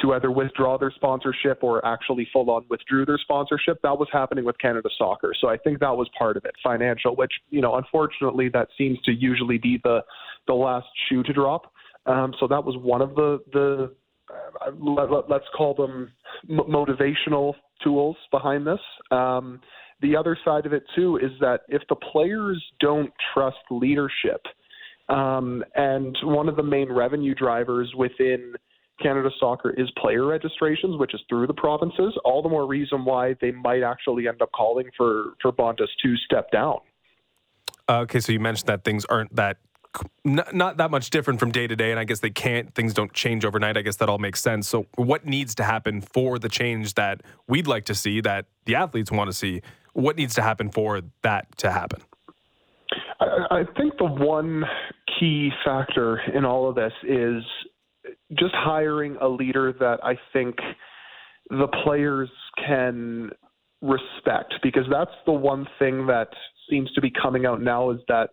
[0.00, 3.78] to either withdraw their sponsorship or actually full on withdrew their sponsorship.
[3.82, 5.32] That was happening with Canada Soccer.
[5.40, 8.98] So I think that was part of it, financial, which, you know, unfortunately that seems
[9.02, 10.00] to usually be the
[10.46, 11.72] the last shoe to drop.
[12.06, 13.94] Um, so that was one of the the
[14.66, 16.10] uh, let, us call them
[16.48, 18.80] motivational tools behind this.
[19.10, 19.60] Um,
[20.00, 24.40] the other side of it too is that if the players don't trust leadership,
[25.08, 28.54] um, and one of the main revenue drivers within
[29.02, 32.16] Canada Soccer is player registrations, which is through the provinces.
[32.24, 36.16] All the more reason why they might actually end up calling for for Bontis to
[36.18, 36.78] step down.
[37.88, 39.58] Uh, okay, so you mentioned that things aren't that
[40.24, 42.74] not, not that much different from day to day, and I guess they can't.
[42.74, 43.76] Things don't change overnight.
[43.76, 44.68] I guess that all makes sense.
[44.68, 48.74] So, what needs to happen for the change that we'd like to see, that the
[48.74, 49.62] athletes want to see?
[49.92, 52.00] What needs to happen for that to happen?
[53.20, 54.64] I, I think the one
[55.18, 57.42] key factor in all of this is
[58.38, 60.56] just hiring a leader that I think
[61.50, 62.30] the players
[62.64, 63.30] can
[63.82, 66.28] respect because that's the one thing that
[66.70, 68.30] seems to be coming out now is that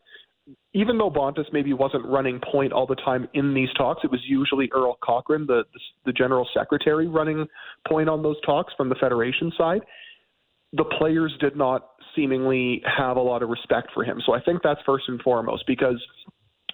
[0.73, 4.21] even though Bontis maybe wasn't running point all the time in these talks, it was
[4.27, 7.47] usually Earl Cochrane, the, the, the general secretary, running
[7.87, 9.81] point on those talks from the federation side.
[10.73, 14.21] The players did not seemingly have a lot of respect for him.
[14.25, 16.01] So I think that's first and foremost because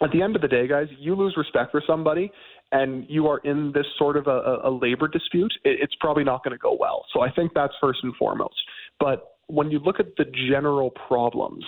[0.02, 2.32] at the end of the day, guys, you lose respect for somebody
[2.72, 6.52] and you are in this sort of a, a labor dispute, it's probably not going
[6.52, 7.06] to go well.
[7.14, 8.56] So I think that's first and foremost.
[9.00, 11.64] But when you look at the general problems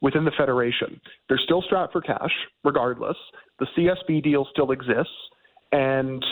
[0.00, 2.32] within the Federation, they're still strapped for cash,
[2.64, 3.16] regardless.
[3.58, 5.12] The CSB deal still exists.
[5.72, 6.24] And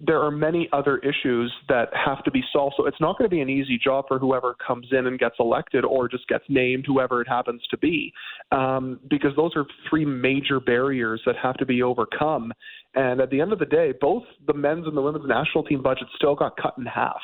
[0.00, 2.74] there are many other issues that have to be solved.
[2.78, 5.36] So it's not going to be an easy job for whoever comes in and gets
[5.38, 8.12] elected or just gets named, whoever it happens to be,
[8.50, 12.52] um, because those are three major barriers that have to be overcome.
[12.94, 15.82] And at the end of the day, both the men's and the women's national team
[15.82, 17.20] budgets still got cut in half.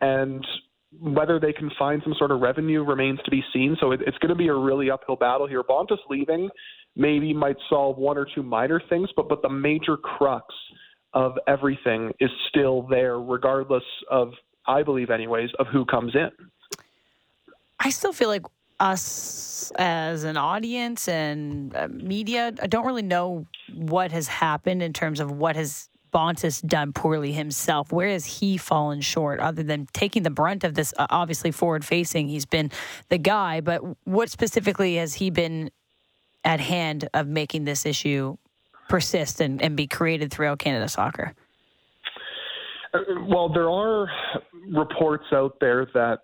[0.00, 0.46] And
[1.00, 3.76] whether they can find some sort of revenue remains to be seen.
[3.80, 5.62] So it, it's going to be a really uphill battle here.
[5.62, 6.48] Bontis leaving
[6.94, 10.46] maybe might solve one or two minor things, but but the major crux
[11.14, 14.32] of everything is still there, regardless of,
[14.66, 16.30] I believe, anyways, of who comes in.
[17.80, 18.42] I still feel like
[18.80, 24.92] us as an audience and uh, media, I don't really know what has happened in
[24.92, 27.92] terms of what has Bontis done poorly himself.
[27.92, 30.94] Where has he fallen short other than taking the brunt of this?
[30.96, 32.70] Uh, obviously, forward facing, he's been
[33.08, 35.70] the guy, but what specifically has he been
[36.44, 38.36] at hand of making this issue
[38.88, 41.34] persist and, and be created throughout Canada soccer?
[42.94, 44.08] Uh, well, there are
[44.72, 46.20] reports out there that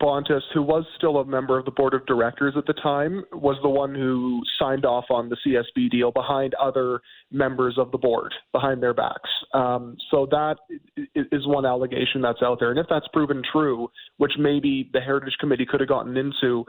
[0.00, 3.56] Bontis, who was still a member of the board of directors at the time, was
[3.62, 8.32] the one who signed off on the CSB deal behind other members of the board,
[8.52, 9.30] behind their backs.
[9.54, 10.56] Um, so that
[11.14, 12.70] is one allegation that's out there.
[12.70, 16.64] And if that's proven true, which maybe the Heritage Committee could have gotten into,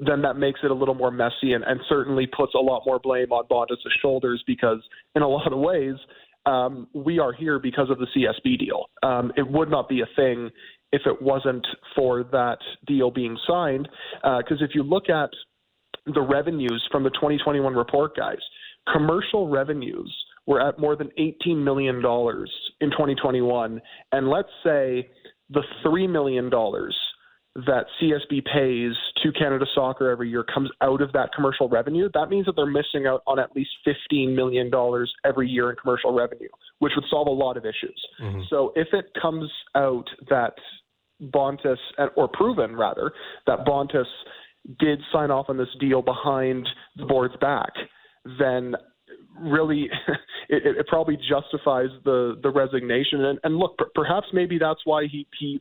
[0.00, 2.98] then that makes it a little more messy and, and certainly puts a lot more
[2.98, 4.78] blame on Bontis' shoulders because,
[5.14, 5.94] in a lot of ways,
[6.46, 8.86] um, we are here because of the CSB deal.
[9.02, 10.50] Um, it would not be a thing
[10.92, 13.88] if it wasn't for that deal being signed.
[14.22, 15.30] Because uh, if you look at
[16.06, 18.38] the revenues from the 2021 report, guys,
[18.92, 20.14] commercial revenues
[20.46, 23.80] were at more than $18 million in 2021.
[24.12, 25.08] And let's say
[25.50, 26.50] the $3 million
[27.54, 32.28] that CSB pays to Canada Soccer every year comes out of that commercial revenue, that
[32.28, 34.70] means that they're missing out on at least $15 million
[35.24, 36.48] every year in commercial revenue,
[36.80, 38.00] which would solve a lot of issues.
[38.20, 38.40] Mm-hmm.
[38.50, 40.54] So if it comes out that
[41.22, 41.76] Bontis,
[42.16, 43.12] or proven rather,
[43.46, 44.04] that Bontis
[44.80, 47.70] did sign off on this deal behind the board's back,
[48.38, 48.74] then
[49.38, 49.88] really
[50.48, 53.24] it, it, probably justifies the the resignation.
[53.24, 55.60] And, and look, p- perhaps maybe that's why he he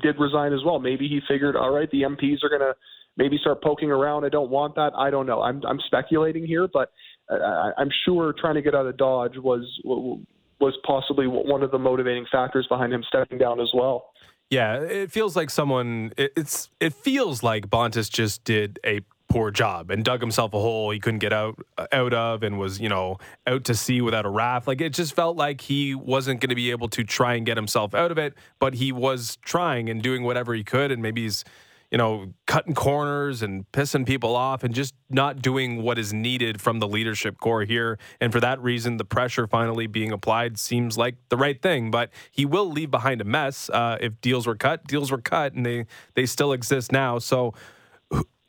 [0.00, 0.78] did resign as well.
[0.78, 2.74] Maybe he figured, all right, the MPs are going to
[3.16, 4.24] maybe start poking around.
[4.24, 4.92] I don't want that.
[4.96, 5.42] I don't know.
[5.42, 6.92] I'm I'm speculating here, but
[7.30, 11.78] I, I'm sure trying to get out of Dodge was was possibly one of the
[11.78, 14.06] motivating factors behind him stepping down as well.
[14.50, 16.12] Yeah, it feels like someone.
[16.16, 19.00] It's it feels like Bontis just did a
[19.32, 21.58] poor job and dug himself a hole he couldn't get out
[21.90, 23.16] out of and was you know
[23.46, 24.66] out to sea without a raft.
[24.66, 27.56] Like it just felt like he wasn't going to be able to try and get
[27.56, 31.22] himself out of it but he was trying and doing whatever he could and maybe
[31.22, 31.44] he's
[31.90, 36.60] you know cutting corners and pissing people off and just not doing what is needed
[36.60, 37.98] from the leadership core here.
[38.20, 42.10] And for that reason the pressure finally being applied seems like the right thing but
[42.30, 44.86] he will leave behind a mess uh, if deals were cut.
[44.86, 47.18] Deals were cut and they they still exist now.
[47.18, 47.54] So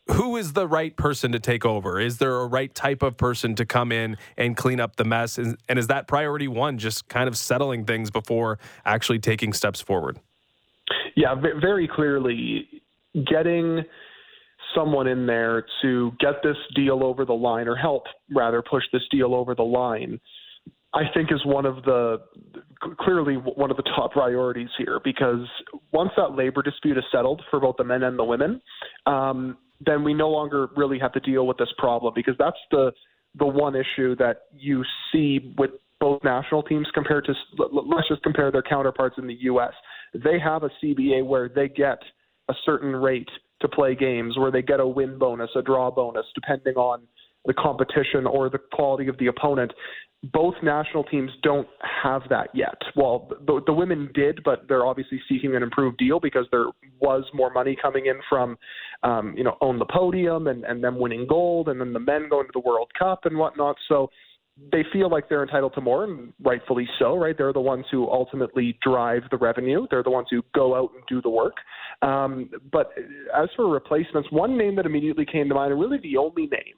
[0.07, 1.99] who is the right person to take over?
[1.99, 5.37] Is there a right type of person to come in and clean up the mess?
[5.37, 9.81] And, and is that priority one just kind of settling things before actually taking steps
[9.81, 10.19] forward?
[11.15, 12.67] Yeah, very clearly
[13.13, 13.83] getting
[14.75, 19.03] someone in there to get this deal over the line or help rather push this
[19.11, 20.19] deal over the line
[20.93, 22.21] I think is one of the
[22.99, 25.47] clearly one of the top priorities here because
[25.91, 28.61] once that labor dispute is settled for both the men and the women,
[29.05, 32.91] um, then we no longer really have to deal with this problem because that's the
[33.39, 37.33] the one issue that you see with both national teams compared to
[37.71, 39.73] let's just compare their counterparts in the U.S.
[40.13, 41.99] They have a CBA where they get
[42.49, 43.29] a certain rate
[43.61, 47.03] to play games, where they get a win bonus, a draw bonus, depending on
[47.45, 49.71] the competition or the quality of the opponent
[50.31, 51.67] both national teams don't
[52.03, 52.77] have that yet.
[52.95, 56.67] Well, the, the women did, but they're obviously seeking an improved deal because there
[57.01, 58.57] was more money coming in from,
[59.03, 62.29] um, you know, own the podium and, and them winning gold, and then the men
[62.29, 63.75] going to the World Cup and whatnot.
[63.89, 64.09] So
[64.71, 67.37] they feel like they're entitled to more, and rightfully so, right?
[67.37, 69.87] They're the ones who ultimately drive the revenue.
[69.91, 71.55] They're the ones who go out and do the work.
[72.01, 72.91] Um, but
[73.35, 76.75] as for replacements, one name that immediately came to mind, and really the only name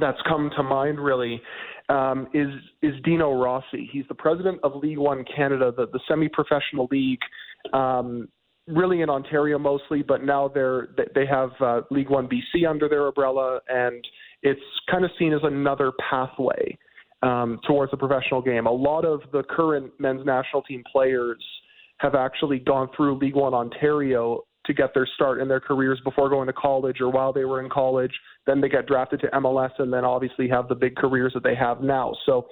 [0.00, 1.40] that's come to mind, really
[1.88, 2.48] um, is
[2.82, 3.88] is Dino Rossi.
[3.92, 7.20] He's the president of League One Canada, the, the semi-professional league,
[7.72, 8.28] um,
[8.66, 13.06] really in Ontario mostly, but now they're they have uh, League One BC under their
[13.06, 14.02] umbrella, and
[14.42, 16.76] it's kind of seen as another pathway
[17.22, 18.66] um, towards the professional game.
[18.66, 21.42] A lot of the current men's national team players
[21.98, 26.28] have actually gone through League One Ontario to get their start in their careers before
[26.28, 28.12] going to college or while they were in college.
[28.46, 31.54] Then they get drafted to MLS and then obviously have the big careers that they
[31.54, 32.14] have now.
[32.26, 32.46] So,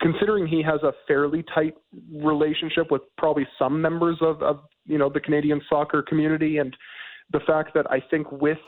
[0.00, 1.74] considering he has a fairly tight
[2.12, 6.76] relationship with probably some members of, of you know the Canadian soccer community, and
[7.32, 8.58] the fact that I think with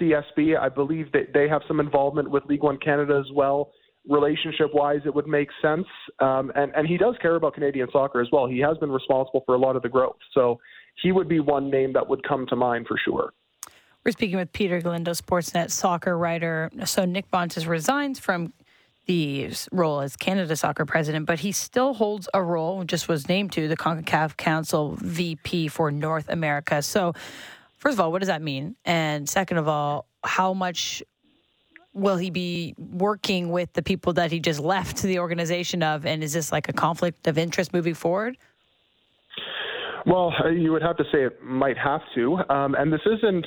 [0.00, 3.70] CSB, I believe that they have some involvement with League One Canada as well.
[4.08, 5.86] Relationship wise, it would make sense.
[6.20, 8.46] Um, and, and he does care about Canadian soccer as well.
[8.46, 10.16] He has been responsible for a lot of the growth.
[10.32, 10.58] So
[11.02, 13.32] he would be one name that would come to mind for sure.
[14.04, 16.70] We're speaking with Peter Galindo, Sportsnet soccer writer.
[16.84, 18.52] So Nick Bontis resigns from
[19.06, 23.52] the role as Canada soccer president, but he still holds a role, just was named
[23.52, 26.80] to the CONCACAF Council VP for North America.
[26.80, 27.14] So,
[27.76, 28.76] first of all, what does that mean?
[28.84, 31.02] And second of all, how much
[31.92, 36.06] will he be working with the people that he just left the organization of?
[36.06, 38.38] And is this like a conflict of interest moving forward?
[40.06, 43.46] Well, you would have to say it might have to, um, and this isn't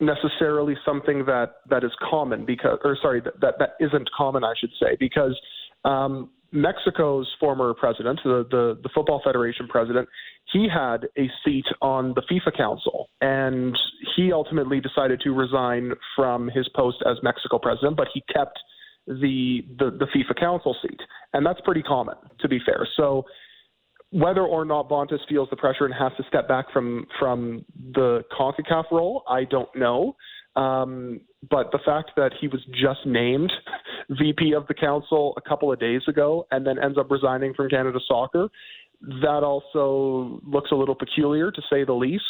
[0.00, 4.54] necessarily something that that is common because, or sorry, that that, that isn't common, I
[4.58, 5.38] should say, because
[5.84, 10.08] um, Mexico's former president, the, the the football federation president,
[10.52, 13.76] he had a seat on the FIFA Council, and
[14.16, 18.58] he ultimately decided to resign from his post as Mexico president, but he kept
[19.06, 21.00] the the, the FIFA Council seat,
[21.32, 22.86] and that's pretty common, to be fair.
[22.96, 23.24] So
[24.14, 28.22] whether or not Bontis feels the pressure and has to step back from from the
[28.38, 30.14] CONCACAF role, I don't know.
[30.54, 33.52] Um, but the fact that he was just named
[34.10, 37.68] VP of the council a couple of days ago and then ends up resigning from
[37.68, 38.48] Canada Soccer,
[39.00, 42.22] that also looks a little peculiar to say the least.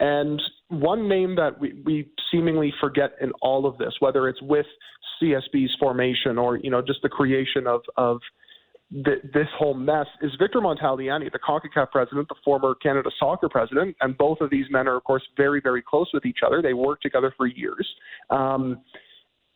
[0.00, 4.66] And one name that we, we seemingly forget in all of this, whether it's with
[5.22, 8.20] CSB's formation or you know just the creation of of
[8.92, 13.96] th- this whole mess is Victor Montagliani, the CONCACAF president, the former Canada soccer president,
[14.00, 16.62] and both of these men are, of course, very, very close with each other.
[16.62, 17.86] They worked together for years.
[18.30, 18.80] Um,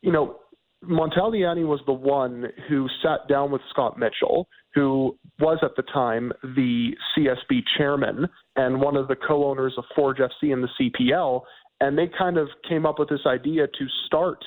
[0.03, 0.41] you know,
[0.85, 6.33] Montagliani was the one who sat down with Scott Mitchell, who was at the time
[6.43, 11.43] the CSB chairman and one of the co-owners of Forge FC and the CPL,
[11.81, 14.45] and they kind of came up with this idea to start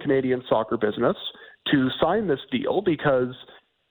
[0.00, 1.16] Canadian soccer business
[1.70, 3.34] to sign this deal because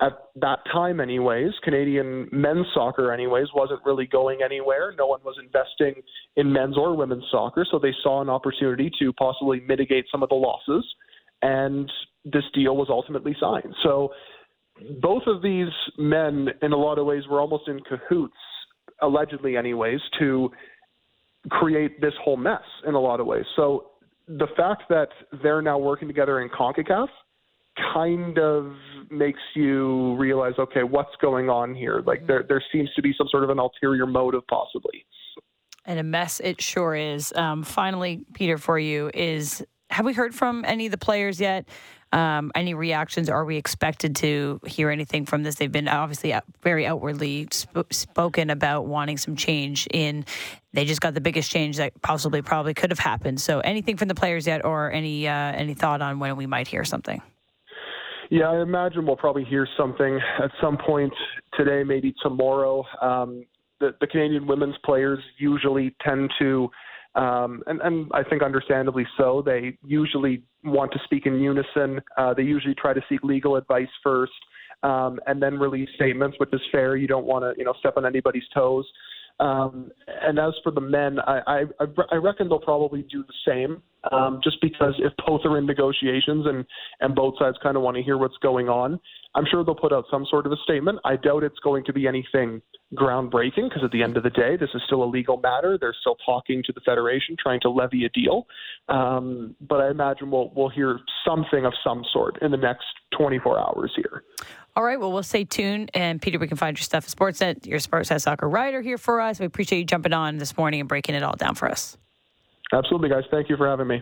[0.04, 1.51] at that time anyways.
[1.64, 4.93] Canadian men's soccer anyways wasn't really going anywhere.
[4.97, 6.01] No one was investing
[6.36, 7.66] in men's or women's soccer.
[7.70, 10.86] So they saw an opportunity to possibly mitigate some of the losses.
[11.41, 11.91] And
[12.26, 13.74] this deal was ultimately signed.
[13.84, 14.10] So
[15.01, 18.34] both of these men in a lot of ways were almost in cahoots
[19.01, 20.49] allegedly anyways to
[21.49, 23.45] create this whole mess in a lot of ways.
[23.56, 23.91] So
[24.28, 25.10] the fact that
[25.41, 27.08] they're now working together in CONCACAF
[27.93, 28.74] kind of
[29.09, 32.03] makes you realize, okay, what's going on here?
[32.05, 35.05] Like there, there seems to be some sort of an ulterior motive, possibly.
[35.86, 37.34] And a mess it sure is.
[37.36, 41.67] Um, finally, Peter, for you is: Have we heard from any of the players yet?
[42.13, 43.28] Um, any reactions?
[43.28, 45.55] Are we expected to hear anything from this?
[45.55, 50.24] They've been obviously very outwardly sp- spoken about wanting some change in.
[50.74, 53.41] They just got the biggest change that possibly probably could have happened.
[53.41, 56.67] So, anything from the players yet, or any uh, any thought on when we might
[56.67, 57.21] hear something?
[58.34, 61.13] Yeah, I imagine we'll probably hear something at some point
[61.55, 62.84] today, maybe tomorrow.
[62.99, 63.45] Um,
[63.79, 66.67] the, the Canadian women's players usually tend to,
[67.13, 72.01] um, and, and I think understandably so, they usually want to speak in unison.
[72.17, 74.34] Uh, they usually try to seek legal advice first.
[74.81, 76.97] Um, and then release statements, which is fair.
[76.97, 78.86] You don't want to, you know, step on anybody's toes.
[79.39, 83.81] Um, and as for the men, I, I, I reckon they'll probably do the same,
[84.11, 86.65] um, just because if both are in negotiations and,
[87.01, 88.99] and both sides kind of want to hear what's going on,
[89.36, 90.99] I'm sure they'll put out some sort of a statement.
[91.05, 92.61] I doubt it's going to be anything
[92.95, 95.77] groundbreaking because at the end of the day, this is still a legal matter.
[95.79, 98.45] They're still talking to the federation, trying to levy a deal.
[98.89, 102.86] Um, but I imagine we'll we'll hear something of some sort in the next
[103.17, 104.23] 24 hours here.
[104.75, 104.99] All right.
[104.99, 105.91] Well, we'll stay tuned.
[105.93, 107.65] And Peter, we can find your stuff at Sportsnet.
[107.65, 109.39] Your Sportsnet soccer writer here for us.
[109.39, 111.97] We appreciate you jumping on this morning and breaking it all down for us.
[112.71, 113.23] Absolutely, guys.
[113.29, 114.01] Thank you for having me.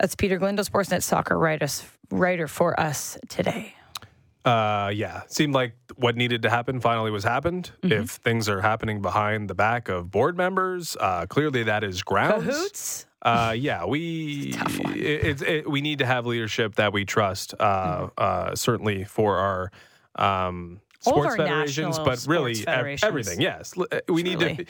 [0.00, 1.68] That's Peter Galindo, Sportsnet soccer writer,
[2.10, 3.74] writer for us today.
[4.44, 7.70] Uh, yeah, seemed like what needed to happen finally was happened.
[7.82, 8.02] Mm-hmm.
[8.02, 12.44] If things are happening behind the back of board members, uh, clearly that is grounds.
[12.44, 13.06] Cahoots?
[13.22, 14.54] Uh, yeah, we
[14.94, 17.54] it, it, it, we need to have leadership that we trust.
[17.60, 18.08] Uh, mm-hmm.
[18.16, 19.70] uh, certainly for our
[20.16, 23.06] um, sports federations, but really federations.
[23.06, 23.40] everything.
[23.42, 24.64] Yes, uh, we need to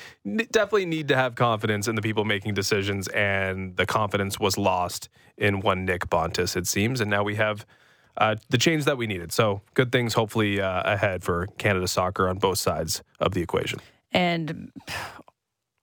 [0.46, 5.08] definitely need to have confidence in the people making decisions, and the confidence was lost
[5.38, 7.64] in one Nick Bontis, it seems, and now we have
[8.16, 9.32] uh, the change that we needed.
[9.32, 13.80] So good things hopefully uh, ahead for Canada soccer on both sides of the equation.
[14.12, 14.72] And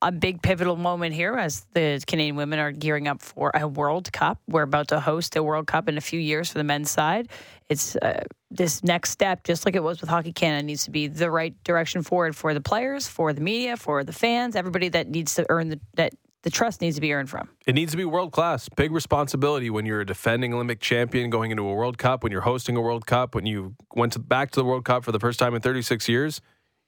[0.01, 4.11] a big pivotal moment here as the Canadian women are gearing up for a World
[4.13, 4.39] Cup.
[4.47, 7.29] We're about to host a World Cup in a few years for the men's side.
[7.67, 11.07] It's uh, this next step, just like it was with Hockey Canada, needs to be
[11.07, 15.09] the right direction forward for the players, for the media, for the fans, everybody that
[15.09, 16.13] needs to earn the, that
[16.43, 17.49] the trust needs to be earned from.
[17.65, 18.69] It needs to be world class.
[18.69, 22.41] Big responsibility when you're a defending Olympic champion going into a World Cup, when you're
[22.41, 25.19] hosting a World Cup, when you went to, back to the World Cup for the
[25.19, 26.41] first time in 36 years.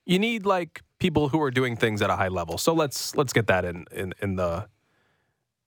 [0.06, 2.58] You need like people who are doing things at a high level.
[2.58, 4.68] So let's let's get that in in, in the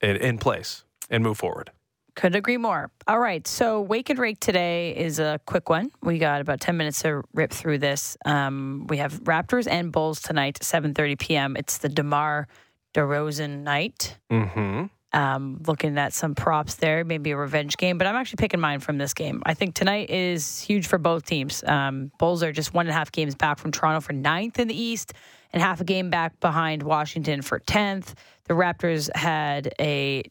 [0.01, 1.71] in, in place and move forward.
[2.15, 2.91] Couldn't agree more.
[3.07, 3.47] All right.
[3.47, 5.91] So, Wake and Rake today is a quick one.
[6.03, 8.19] We got about 10 minutes to rip through this.
[8.27, 11.57] Um, we have Raptors and Bulls tonight, 7.30 p.m.
[11.57, 12.49] It's the DeMar
[12.95, 14.17] DeRozan night.
[14.31, 14.85] Mm-hmm.
[15.15, 18.81] Um, looking at some props there, maybe a revenge game, but I'm actually picking mine
[18.81, 19.43] from this game.
[19.45, 21.63] I think tonight is huge for both teams.
[21.65, 24.69] Um, Bulls are just one and a half games back from Toronto for ninth in
[24.69, 25.13] the East
[25.53, 28.15] and half a game back behind Washington for 10th.
[28.45, 30.23] The Raptors had a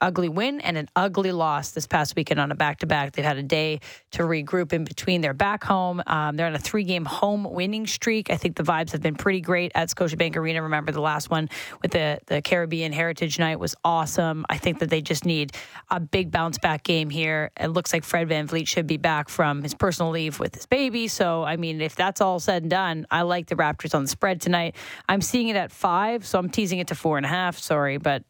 [0.00, 3.12] ugly win and an ugly loss this past weekend on a back to back.
[3.12, 3.80] They've had a day
[4.12, 5.20] to regroup in between.
[5.20, 6.02] They're back home.
[6.06, 8.30] Um, they're on a three game home winning streak.
[8.30, 10.62] I think the vibes have been pretty great at Scotiabank Arena.
[10.62, 11.48] Remember the last one
[11.82, 14.44] with the, the Caribbean Heritage Night was awesome.
[14.50, 15.52] I think that they just need
[15.90, 17.50] a big bounce back game here.
[17.58, 21.08] It looks like Fred VanVleet should be back from his personal leave with his baby.
[21.08, 24.08] So, I mean, if that's all said and done, I like the Raptors on the
[24.08, 24.76] spread tonight.
[25.08, 27.58] I'm seeing it at five, so I'm teasing it to four and a half.
[27.58, 28.24] Sorry, but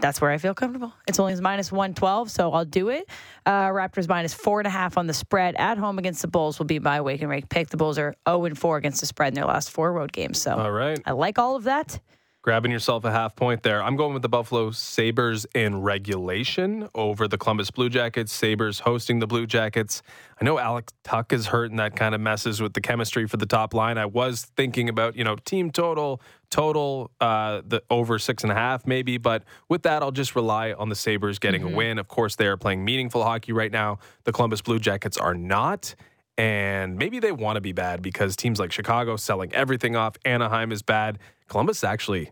[0.00, 0.92] that's where I feel comfortable.
[1.06, 3.08] It's only minus 112, so I'll do it.
[3.44, 6.58] Uh, Raptors minus four and a half on the spread at home against the Bulls
[6.58, 7.68] will be my wake and rake pick.
[7.68, 10.40] The Bulls are 0 and 4 against the spread in their last four road games.
[10.40, 11.00] So all right.
[11.04, 12.00] I like all of that.
[12.46, 13.82] Grabbing yourself a half point there.
[13.82, 18.32] I'm going with the Buffalo Sabres in regulation over the Columbus Blue Jackets.
[18.32, 20.00] Sabres hosting the Blue Jackets.
[20.40, 23.36] I know Alex Tuch is hurt and that kind of messes with the chemistry for
[23.36, 23.98] the top line.
[23.98, 28.54] I was thinking about, you know, team total, total, uh, the over six and a
[28.54, 29.18] half maybe.
[29.18, 31.98] But with that, I'll just rely on the Sabres getting a win.
[31.98, 33.98] Of course, they are playing meaningful hockey right now.
[34.22, 35.96] The Columbus Blue Jackets are not.
[36.38, 40.16] And maybe they want to be bad because teams like Chicago selling everything off.
[40.24, 41.18] Anaheim is bad.
[41.48, 42.30] Columbus actually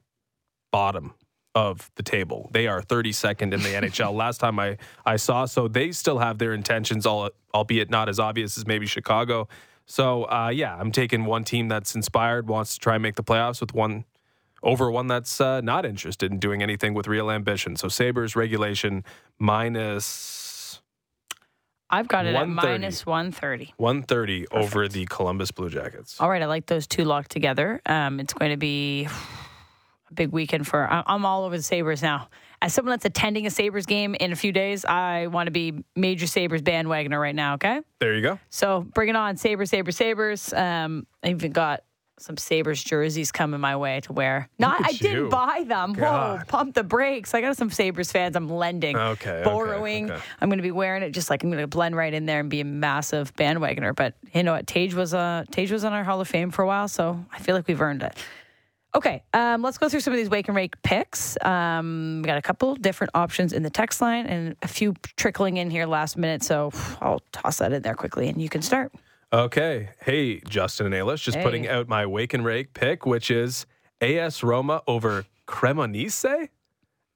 [0.75, 1.15] bottom
[1.55, 2.51] of the table.
[2.53, 5.45] They are 32nd in the NHL last time I, I saw.
[5.45, 9.47] So they still have their intentions, all, albeit not as obvious as maybe Chicago.
[9.87, 13.23] So uh, yeah, I'm taking one team that's inspired, wants to try and make the
[13.23, 14.05] playoffs with one
[14.65, 17.77] over one that's uh, not interested in doing anything with real ambition.
[17.77, 19.05] So Sabres regulation
[19.39, 20.81] minus
[21.89, 22.67] I've got it at 130.
[22.67, 23.75] minus 130.
[23.77, 26.21] 130 over the Columbus Blue Jackets.
[26.21, 27.81] All right, I like those two locked together.
[27.87, 29.07] Um, it's going to be
[30.11, 30.87] a big weekend for.
[30.91, 32.29] I'm all over the Sabres now.
[32.63, 35.85] As someone that's attending a Sabres game in a few days, I want to be
[35.97, 37.55] major Sabres bandwagoner right now.
[37.55, 38.39] Okay, There you go.
[38.49, 40.53] so bring it on, Sabres, Sabres, Sabres.
[40.53, 41.81] Um, I even got
[42.19, 44.49] some Sabres jerseys coming my way to wear.
[44.59, 45.29] Not, I didn't you.
[45.29, 45.95] buy them.
[45.95, 47.35] Whoa, pump the brakes!
[47.35, 48.37] I got some Sabres fans.
[48.37, 50.11] I'm lending, Okay, okay, borrowing.
[50.11, 50.23] okay.
[50.41, 52.41] I'm going to be wearing it just like I'm going to blend right in there
[52.41, 53.95] and be a massive bandwagoner.
[53.95, 54.67] But you know what?
[54.67, 57.41] Tage was uh, Tage was on our Hall of Fame for a while, so I
[57.41, 58.17] feel like we've earned it.
[58.97, 61.37] Okay, um, let's go through some of these wake and rake picks.
[61.45, 65.57] Um, we got a couple different options in the text line and a few trickling
[65.57, 66.45] in here last minute.
[66.45, 66.71] So
[67.01, 68.93] I'll toss that in there quickly, and you can start.
[69.33, 69.89] Okay.
[70.01, 71.43] Hey, Justin and Ailish, just Hey.
[71.43, 73.67] putting out my wake and rake pick, which is
[74.01, 76.49] AS Roma over Cremonese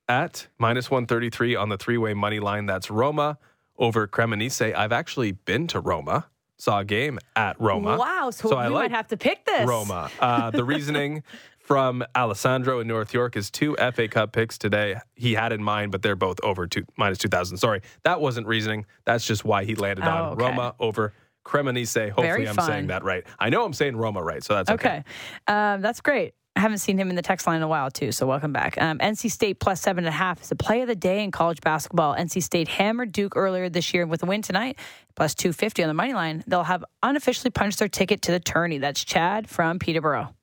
[0.09, 2.67] at minus 133 on the three way money line.
[2.67, 3.39] That's Roma
[3.79, 4.75] over Cremonese.
[4.75, 6.27] I've actually been to Roma,
[6.57, 7.97] saw a game at Roma.
[7.97, 9.69] Wow, so, I we like might have to pick this.
[9.69, 10.11] Roma.
[10.19, 11.23] Uh, the reasoning
[11.69, 14.97] from Alessandro in North York is two FA Cup picks today.
[15.15, 17.59] He had in mind, but they're both over two minus two thousand.
[17.59, 18.87] Sorry, that wasn't reasoning.
[19.05, 20.45] That's just why he landed Oh, on okay.
[20.47, 21.13] Roma over
[21.45, 22.07] Cremonese.
[22.09, 22.67] Hopefully, Very I'm fun.
[22.67, 23.23] saying that right.
[23.39, 24.89] I know I'm saying Roma right, so that's okay.
[24.89, 25.05] Okay,
[25.47, 26.33] um, that's great.
[26.57, 28.81] I haven't seen him in the text line in a while too, so welcome back.
[28.81, 31.31] Um, NC State plus seven and a half is the play of the day in
[31.31, 32.17] college basketball.
[32.17, 34.79] NC State hammered Duke earlier this year with a win tonight,
[35.17, 36.43] plus two fifty on the money line.
[36.47, 38.79] They'll have unofficially punched their ticket to the tourney.
[38.79, 40.35] That's Chad from Peterborough.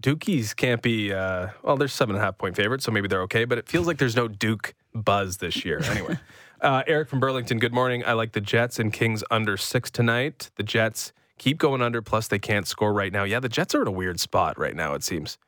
[0.00, 1.12] Dukies can't be.
[1.12, 3.44] Uh, well, they're seven and a half point favorites, so maybe they're okay.
[3.44, 5.80] But it feels like there's no Duke buzz this year.
[5.90, 6.18] Anyway,
[6.60, 7.58] uh, Eric from Burlington.
[7.58, 8.04] Good morning.
[8.04, 10.50] I like the Jets and Kings under six tonight.
[10.56, 12.02] The Jets keep going under.
[12.02, 13.24] Plus, they can't score right now.
[13.24, 14.94] Yeah, the Jets are in a weird spot right now.
[14.94, 15.38] It seems.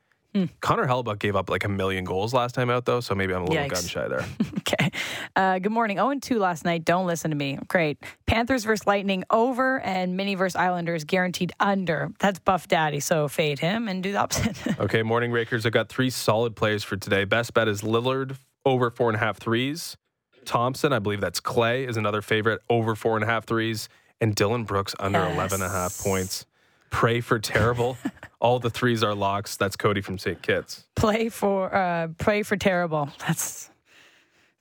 [0.61, 3.01] Connor Hellebuyck gave up like a million goals last time out, though.
[3.01, 3.70] So maybe I'm a little Yikes.
[3.70, 4.24] gun shy there.
[4.66, 4.91] Okay.
[5.37, 5.99] Uh, good morning.
[5.99, 6.84] 0 2 last night.
[6.84, 7.57] Don't listen to me.
[7.68, 7.99] Great.
[8.26, 12.11] Panthers versus Lightning over and Mini versus Islanders guaranteed under.
[12.18, 12.99] That's Buff Daddy.
[12.99, 14.57] So fade him and do the opposite.
[14.80, 15.64] Okay, morning rakers.
[15.66, 17.24] I've got three solid plays for today.
[17.24, 19.97] Best bet is Lillard over four and a half threes.
[20.45, 23.89] Thompson, I believe that's Clay, is another favorite over four and a half threes.
[24.20, 25.34] And Dillon Brooks under Yes.
[25.34, 26.45] 11 and a half points.
[26.91, 27.97] Pray for terrible.
[28.41, 29.57] All the threes are locks.
[29.57, 30.41] That's Cody from St.
[30.43, 30.87] Kitts.
[30.95, 33.09] play for uh, play for terrible.
[33.20, 33.70] That's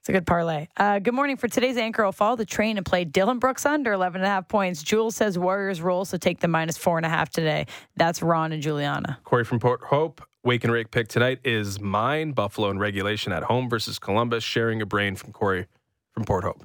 [0.06, 0.68] it's a good parlay.
[0.78, 1.36] Uh, good morning.
[1.36, 4.30] For today's anchor, I'll follow the train and play Dillon Brooks under 11 and a
[4.30, 4.84] half points.
[4.84, 7.66] Jules says Warriors roll, so take the minus four and a half today.
[7.96, 9.18] That's Ron and Juliana.
[9.24, 10.22] Corey from Port Hope.
[10.44, 12.34] Wake and Rake pick tonight is mine.
[12.34, 14.44] Buffalo in regulation at home versus Columbus.
[14.44, 15.66] Sharing a brain from Corey
[16.12, 16.64] from Port Hope.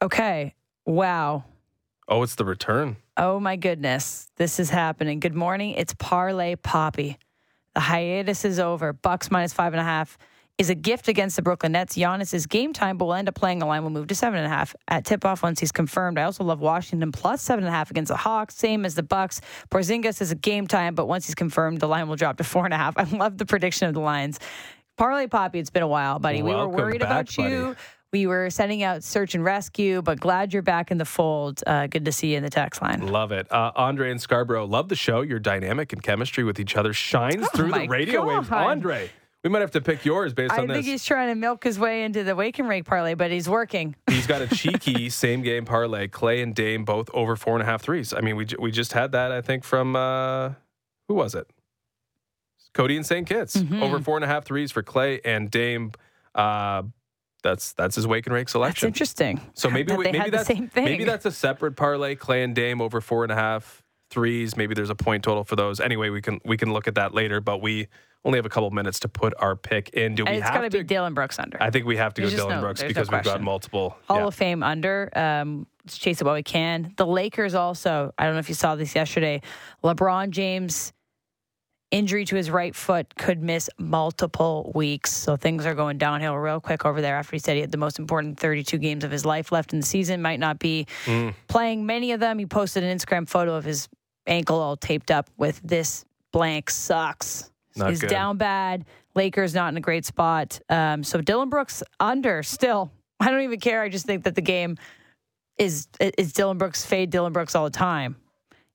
[0.00, 0.54] Okay.
[0.86, 1.44] Wow.
[2.10, 2.96] Oh, it's the return.
[3.16, 4.28] Oh my goodness.
[4.36, 5.20] This is happening.
[5.20, 5.74] Good morning.
[5.76, 7.18] It's Parlay Poppy.
[7.74, 8.92] The hiatus is over.
[8.92, 10.18] Bucks minus five and a half
[10.58, 11.96] is a gift against the Brooklyn Nets.
[11.96, 13.60] Giannis is game time, but will end up playing.
[13.60, 16.18] The line will move to seven and a half at tip off once he's confirmed.
[16.18, 19.04] I also love Washington plus seven and a half against the Hawks, same as the
[19.04, 19.40] Bucks.
[19.70, 22.64] Porzingis is a game time, but once he's confirmed, the line will drop to four
[22.64, 22.94] and a half.
[22.98, 24.40] I love the prediction of the lines.
[24.96, 26.42] Parlay Poppy, it's been a while, buddy.
[26.42, 27.66] we were worried back, about you.
[27.66, 27.76] buddy.
[28.12, 31.62] We were sending out search and rescue, but glad you're back in the fold.
[31.64, 33.06] Uh, good to see you in the text line.
[33.06, 33.50] Love it.
[33.52, 35.20] Uh, Andre and Scarborough, love the show.
[35.20, 38.48] Your dynamic and chemistry with each other shines through Oh my the radio waves.
[38.50, 39.10] Andre,
[39.44, 40.74] we might have to pick yours based I on this.
[40.74, 43.30] I think he's trying to milk his way into the wake and rake parlay, but
[43.30, 43.94] he's working.
[44.08, 46.08] he's got a cheeky same game parlay.
[46.08, 48.12] Clay and Dame both over four and a half threes.
[48.12, 50.54] I mean, we, we just had that, I think, from uh,
[51.06, 51.46] who was it?
[52.74, 53.24] Cody and St.
[53.26, 53.56] Kitts.
[53.56, 53.84] Mm-hmm.
[53.84, 55.92] Over four and a half threes for Clay and Dame.
[56.34, 56.82] Uh,
[57.40, 58.88] that's that's his wake and rake That's selection.
[58.88, 59.40] interesting.
[59.54, 60.84] So maybe that we, maybe that's same thing.
[60.84, 62.14] maybe that's a separate parlay.
[62.14, 64.56] Clay and Dame over four and a half threes.
[64.56, 65.80] Maybe there's a point total for those.
[65.80, 67.40] Anyway, we can we can look at that later.
[67.40, 67.88] But we
[68.24, 70.14] only have a couple minutes to put our pick in.
[70.14, 71.62] Do we and it's got to be Dillon Brooks under.
[71.62, 73.24] I think we have to go There's just Dillon no- Brooks there's no because we've
[73.24, 73.96] got multiple.
[74.08, 74.26] Hall yeah.
[74.26, 75.10] of Fame under.
[75.14, 76.92] Um, let's chase it while we can.
[76.96, 78.12] The Lakers also.
[78.18, 79.40] I don't know if you saw this yesterday.
[79.82, 80.92] LeBron James
[81.90, 85.10] injury to his right foot could miss multiple weeks.
[85.12, 87.78] So things are going downhill real quick over there after he said he had the
[87.78, 90.22] most important 32 games of his life left in the season.
[90.22, 91.34] Might not be Mm.
[91.48, 92.38] playing many of them.
[92.38, 93.88] He posted an Instagram photo of his
[94.26, 97.50] ankle all taped up with this blank sucks.
[97.76, 98.10] Not He's good.
[98.10, 98.84] down bad.
[99.14, 100.60] Lakers not in a great spot.
[100.68, 102.92] Um, so Dillon Brooks under still.
[103.18, 103.82] I don't even care.
[103.82, 104.76] I just think that the game
[105.58, 108.16] is is Dillon Brooks fade Dillon Brooks all the time,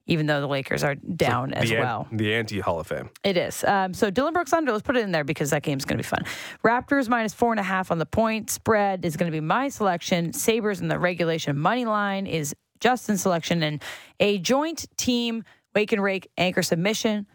[0.07, 2.07] even though the Lakers are down as the, an- well.
[2.11, 3.09] the anti Hall of Fame.
[3.23, 3.63] It is.
[3.63, 4.71] Um, so Dillon Brooks under.
[4.71, 6.23] Let's put it in there because that game's going to be fun.
[6.63, 9.69] Raptors minus four and a half on the point spread is going to be my
[9.69, 10.33] selection.
[10.33, 13.81] Sabres in the regulation money line is Justin's selection, and
[14.19, 15.43] a joint team
[15.73, 17.25] wake and rake anchor submission.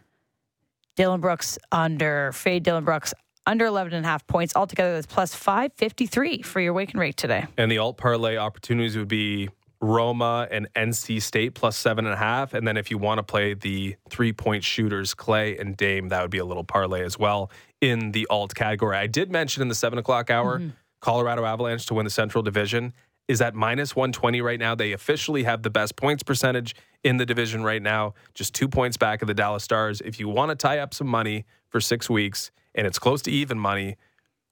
[0.97, 2.63] Dillon Brooks under fade.
[2.63, 3.15] Dillon Brooks
[3.47, 4.95] under 11 and a half points altogether.
[4.95, 7.47] That's plus 553 for your wake and rake today.
[7.57, 9.49] And the alt parlay opportunities would be
[9.81, 12.53] Roma and NC State plus seven and a half.
[12.53, 16.21] And then if you want to play the three point shooters, Clay and Dame, that
[16.23, 17.51] would be a little parlay as well
[17.81, 18.97] in the alt category.
[18.97, 20.71] I did mention in the seven o'clock hour, mm-hmm.
[21.01, 22.93] Colorado Avalanche to win the Central Division
[23.27, 24.75] is at minus 120 right now.
[24.75, 26.75] They officially have the best points percentage
[27.05, 30.01] in the division right now, just two points back of the Dallas Stars.
[30.01, 33.31] If you want to tie up some money for six weeks and it's close to
[33.31, 33.97] even money,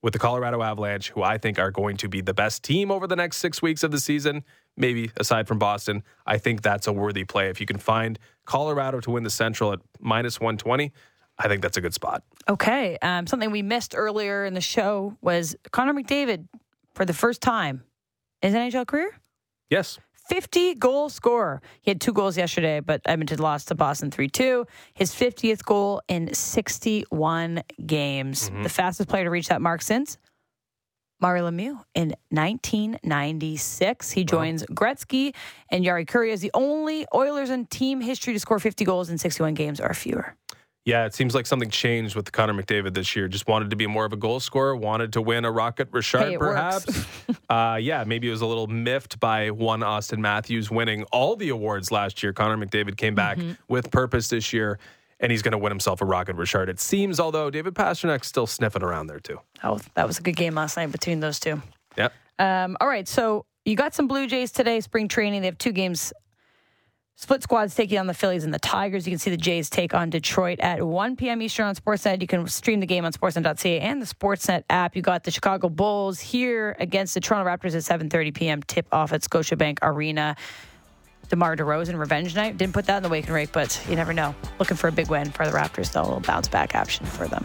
[0.02, 3.06] with the Colorado Avalanche, who I think are going to be the best team over
[3.06, 4.44] the next six weeks of the season,
[4.76, 6.04] maybe aside from Boston.
[6.26, 7.48] I think that's a worthy play.
[7.48, 10.92] If you can find Colorado to win the Central at minus 120,
[11.38, 12.22] I think that's a good spot.
[12.48, 12.98] Okay.
[13.02, 16.46] Um, something we missed earlier in the show was Connor McDavid
[16.94, 17.82] for the first time
[18.42, 19.10] in his NHL career.
[19.70, 19.98] Yes.
[20.28, 21.62] 50 goal scorer.
[21.80, 24.66] He had two goals yesterday, but Edmonton lost to Boston 3 2.
[24.94, 28.50] His 50th goal in 61 games.
[28.50, 28.62] Mm-hmm.
[28.62, 30.18] The fastest player to reach that mark since
[31.20, 34.10] Mario Lemieux in 1996.
[34.10, 35.34] He joins Gretzky
[35.70, 39.18] and Jari Kurri as the only Oilers in team history to score 50 goals in
[39.18, 40.36] 61 games or fewer.
[40.84, 43.28] Yeah, it seems like something changed with Connor McDavid this year.
[43.28, 46.22] Just wanted to be more of a goal scorer, wanted to win a Rocket Richard,
[46.22, 47.04] Hey, perhaps.
[47.50, 51.50] uh, yeah, maybe it was a little miffed by one Auston Matthews winning all the
[51.50, 52.32] awards last year.
[52.32, 53.52] Connor McDavid came back Mm-hmm.
[53.68, 54.78] with purpose this year,
[55.20, 56.70] and he's going to win himself a Rocket Richard.
[56.70, 59.38] It seems, although David Pastrnak's still sniffing around there too.
[59.62, 61.60] Oh, that was a good game last night between those two.
[61.98, 62.12] Yep.
[62.38, 65.42] Um, all right, so you got some Blue Jays today, spring training.
[65.42, 66.14] They have two games.
[67.20, 69.04] Split squads taking on the Phillies and the Tigers.
[69.04, 71.42] You can see the Jays take on Detroit at 1 p.m.
[71.42, 72.20] Eastern on Sportsnet.
[72.20, 74.94] You can stream the game on sportsnet.ca and the Sportsnet app.
[74.94, 78.62] You got the Chicago Bulls here against the Toronto Raptors at 7:30 p.m.
[78.62, 80.36] Tip off at Scotiabank Arena.
[81.28, 82.56] DeMar DeRozan revenge night.
[82.56, 84.32] Didn't put that in the wake and rake, but you never know.
[84.60, 86.02] Looking for a big win for the Raptors, though.
[86.02, 87.44] A little bounce back action for them.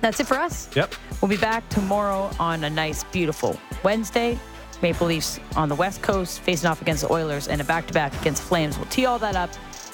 [0.00, 0.74] That's it for us.
[0.74, 0.92] Yep.
[1.22, 4.36] We'll be back tomorrow on a nice, beautiful Wednesday.
[4.82, 7.92] Maple Leafs on the West Coast facing off against the Oilers and a back to
[7.92, 8.76] back against Flames.
[8.76, 9.50] We'll tee all that up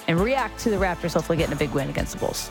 [0.09, 2.51] and react to the Raptors hopefully getting a big win against the Bulls.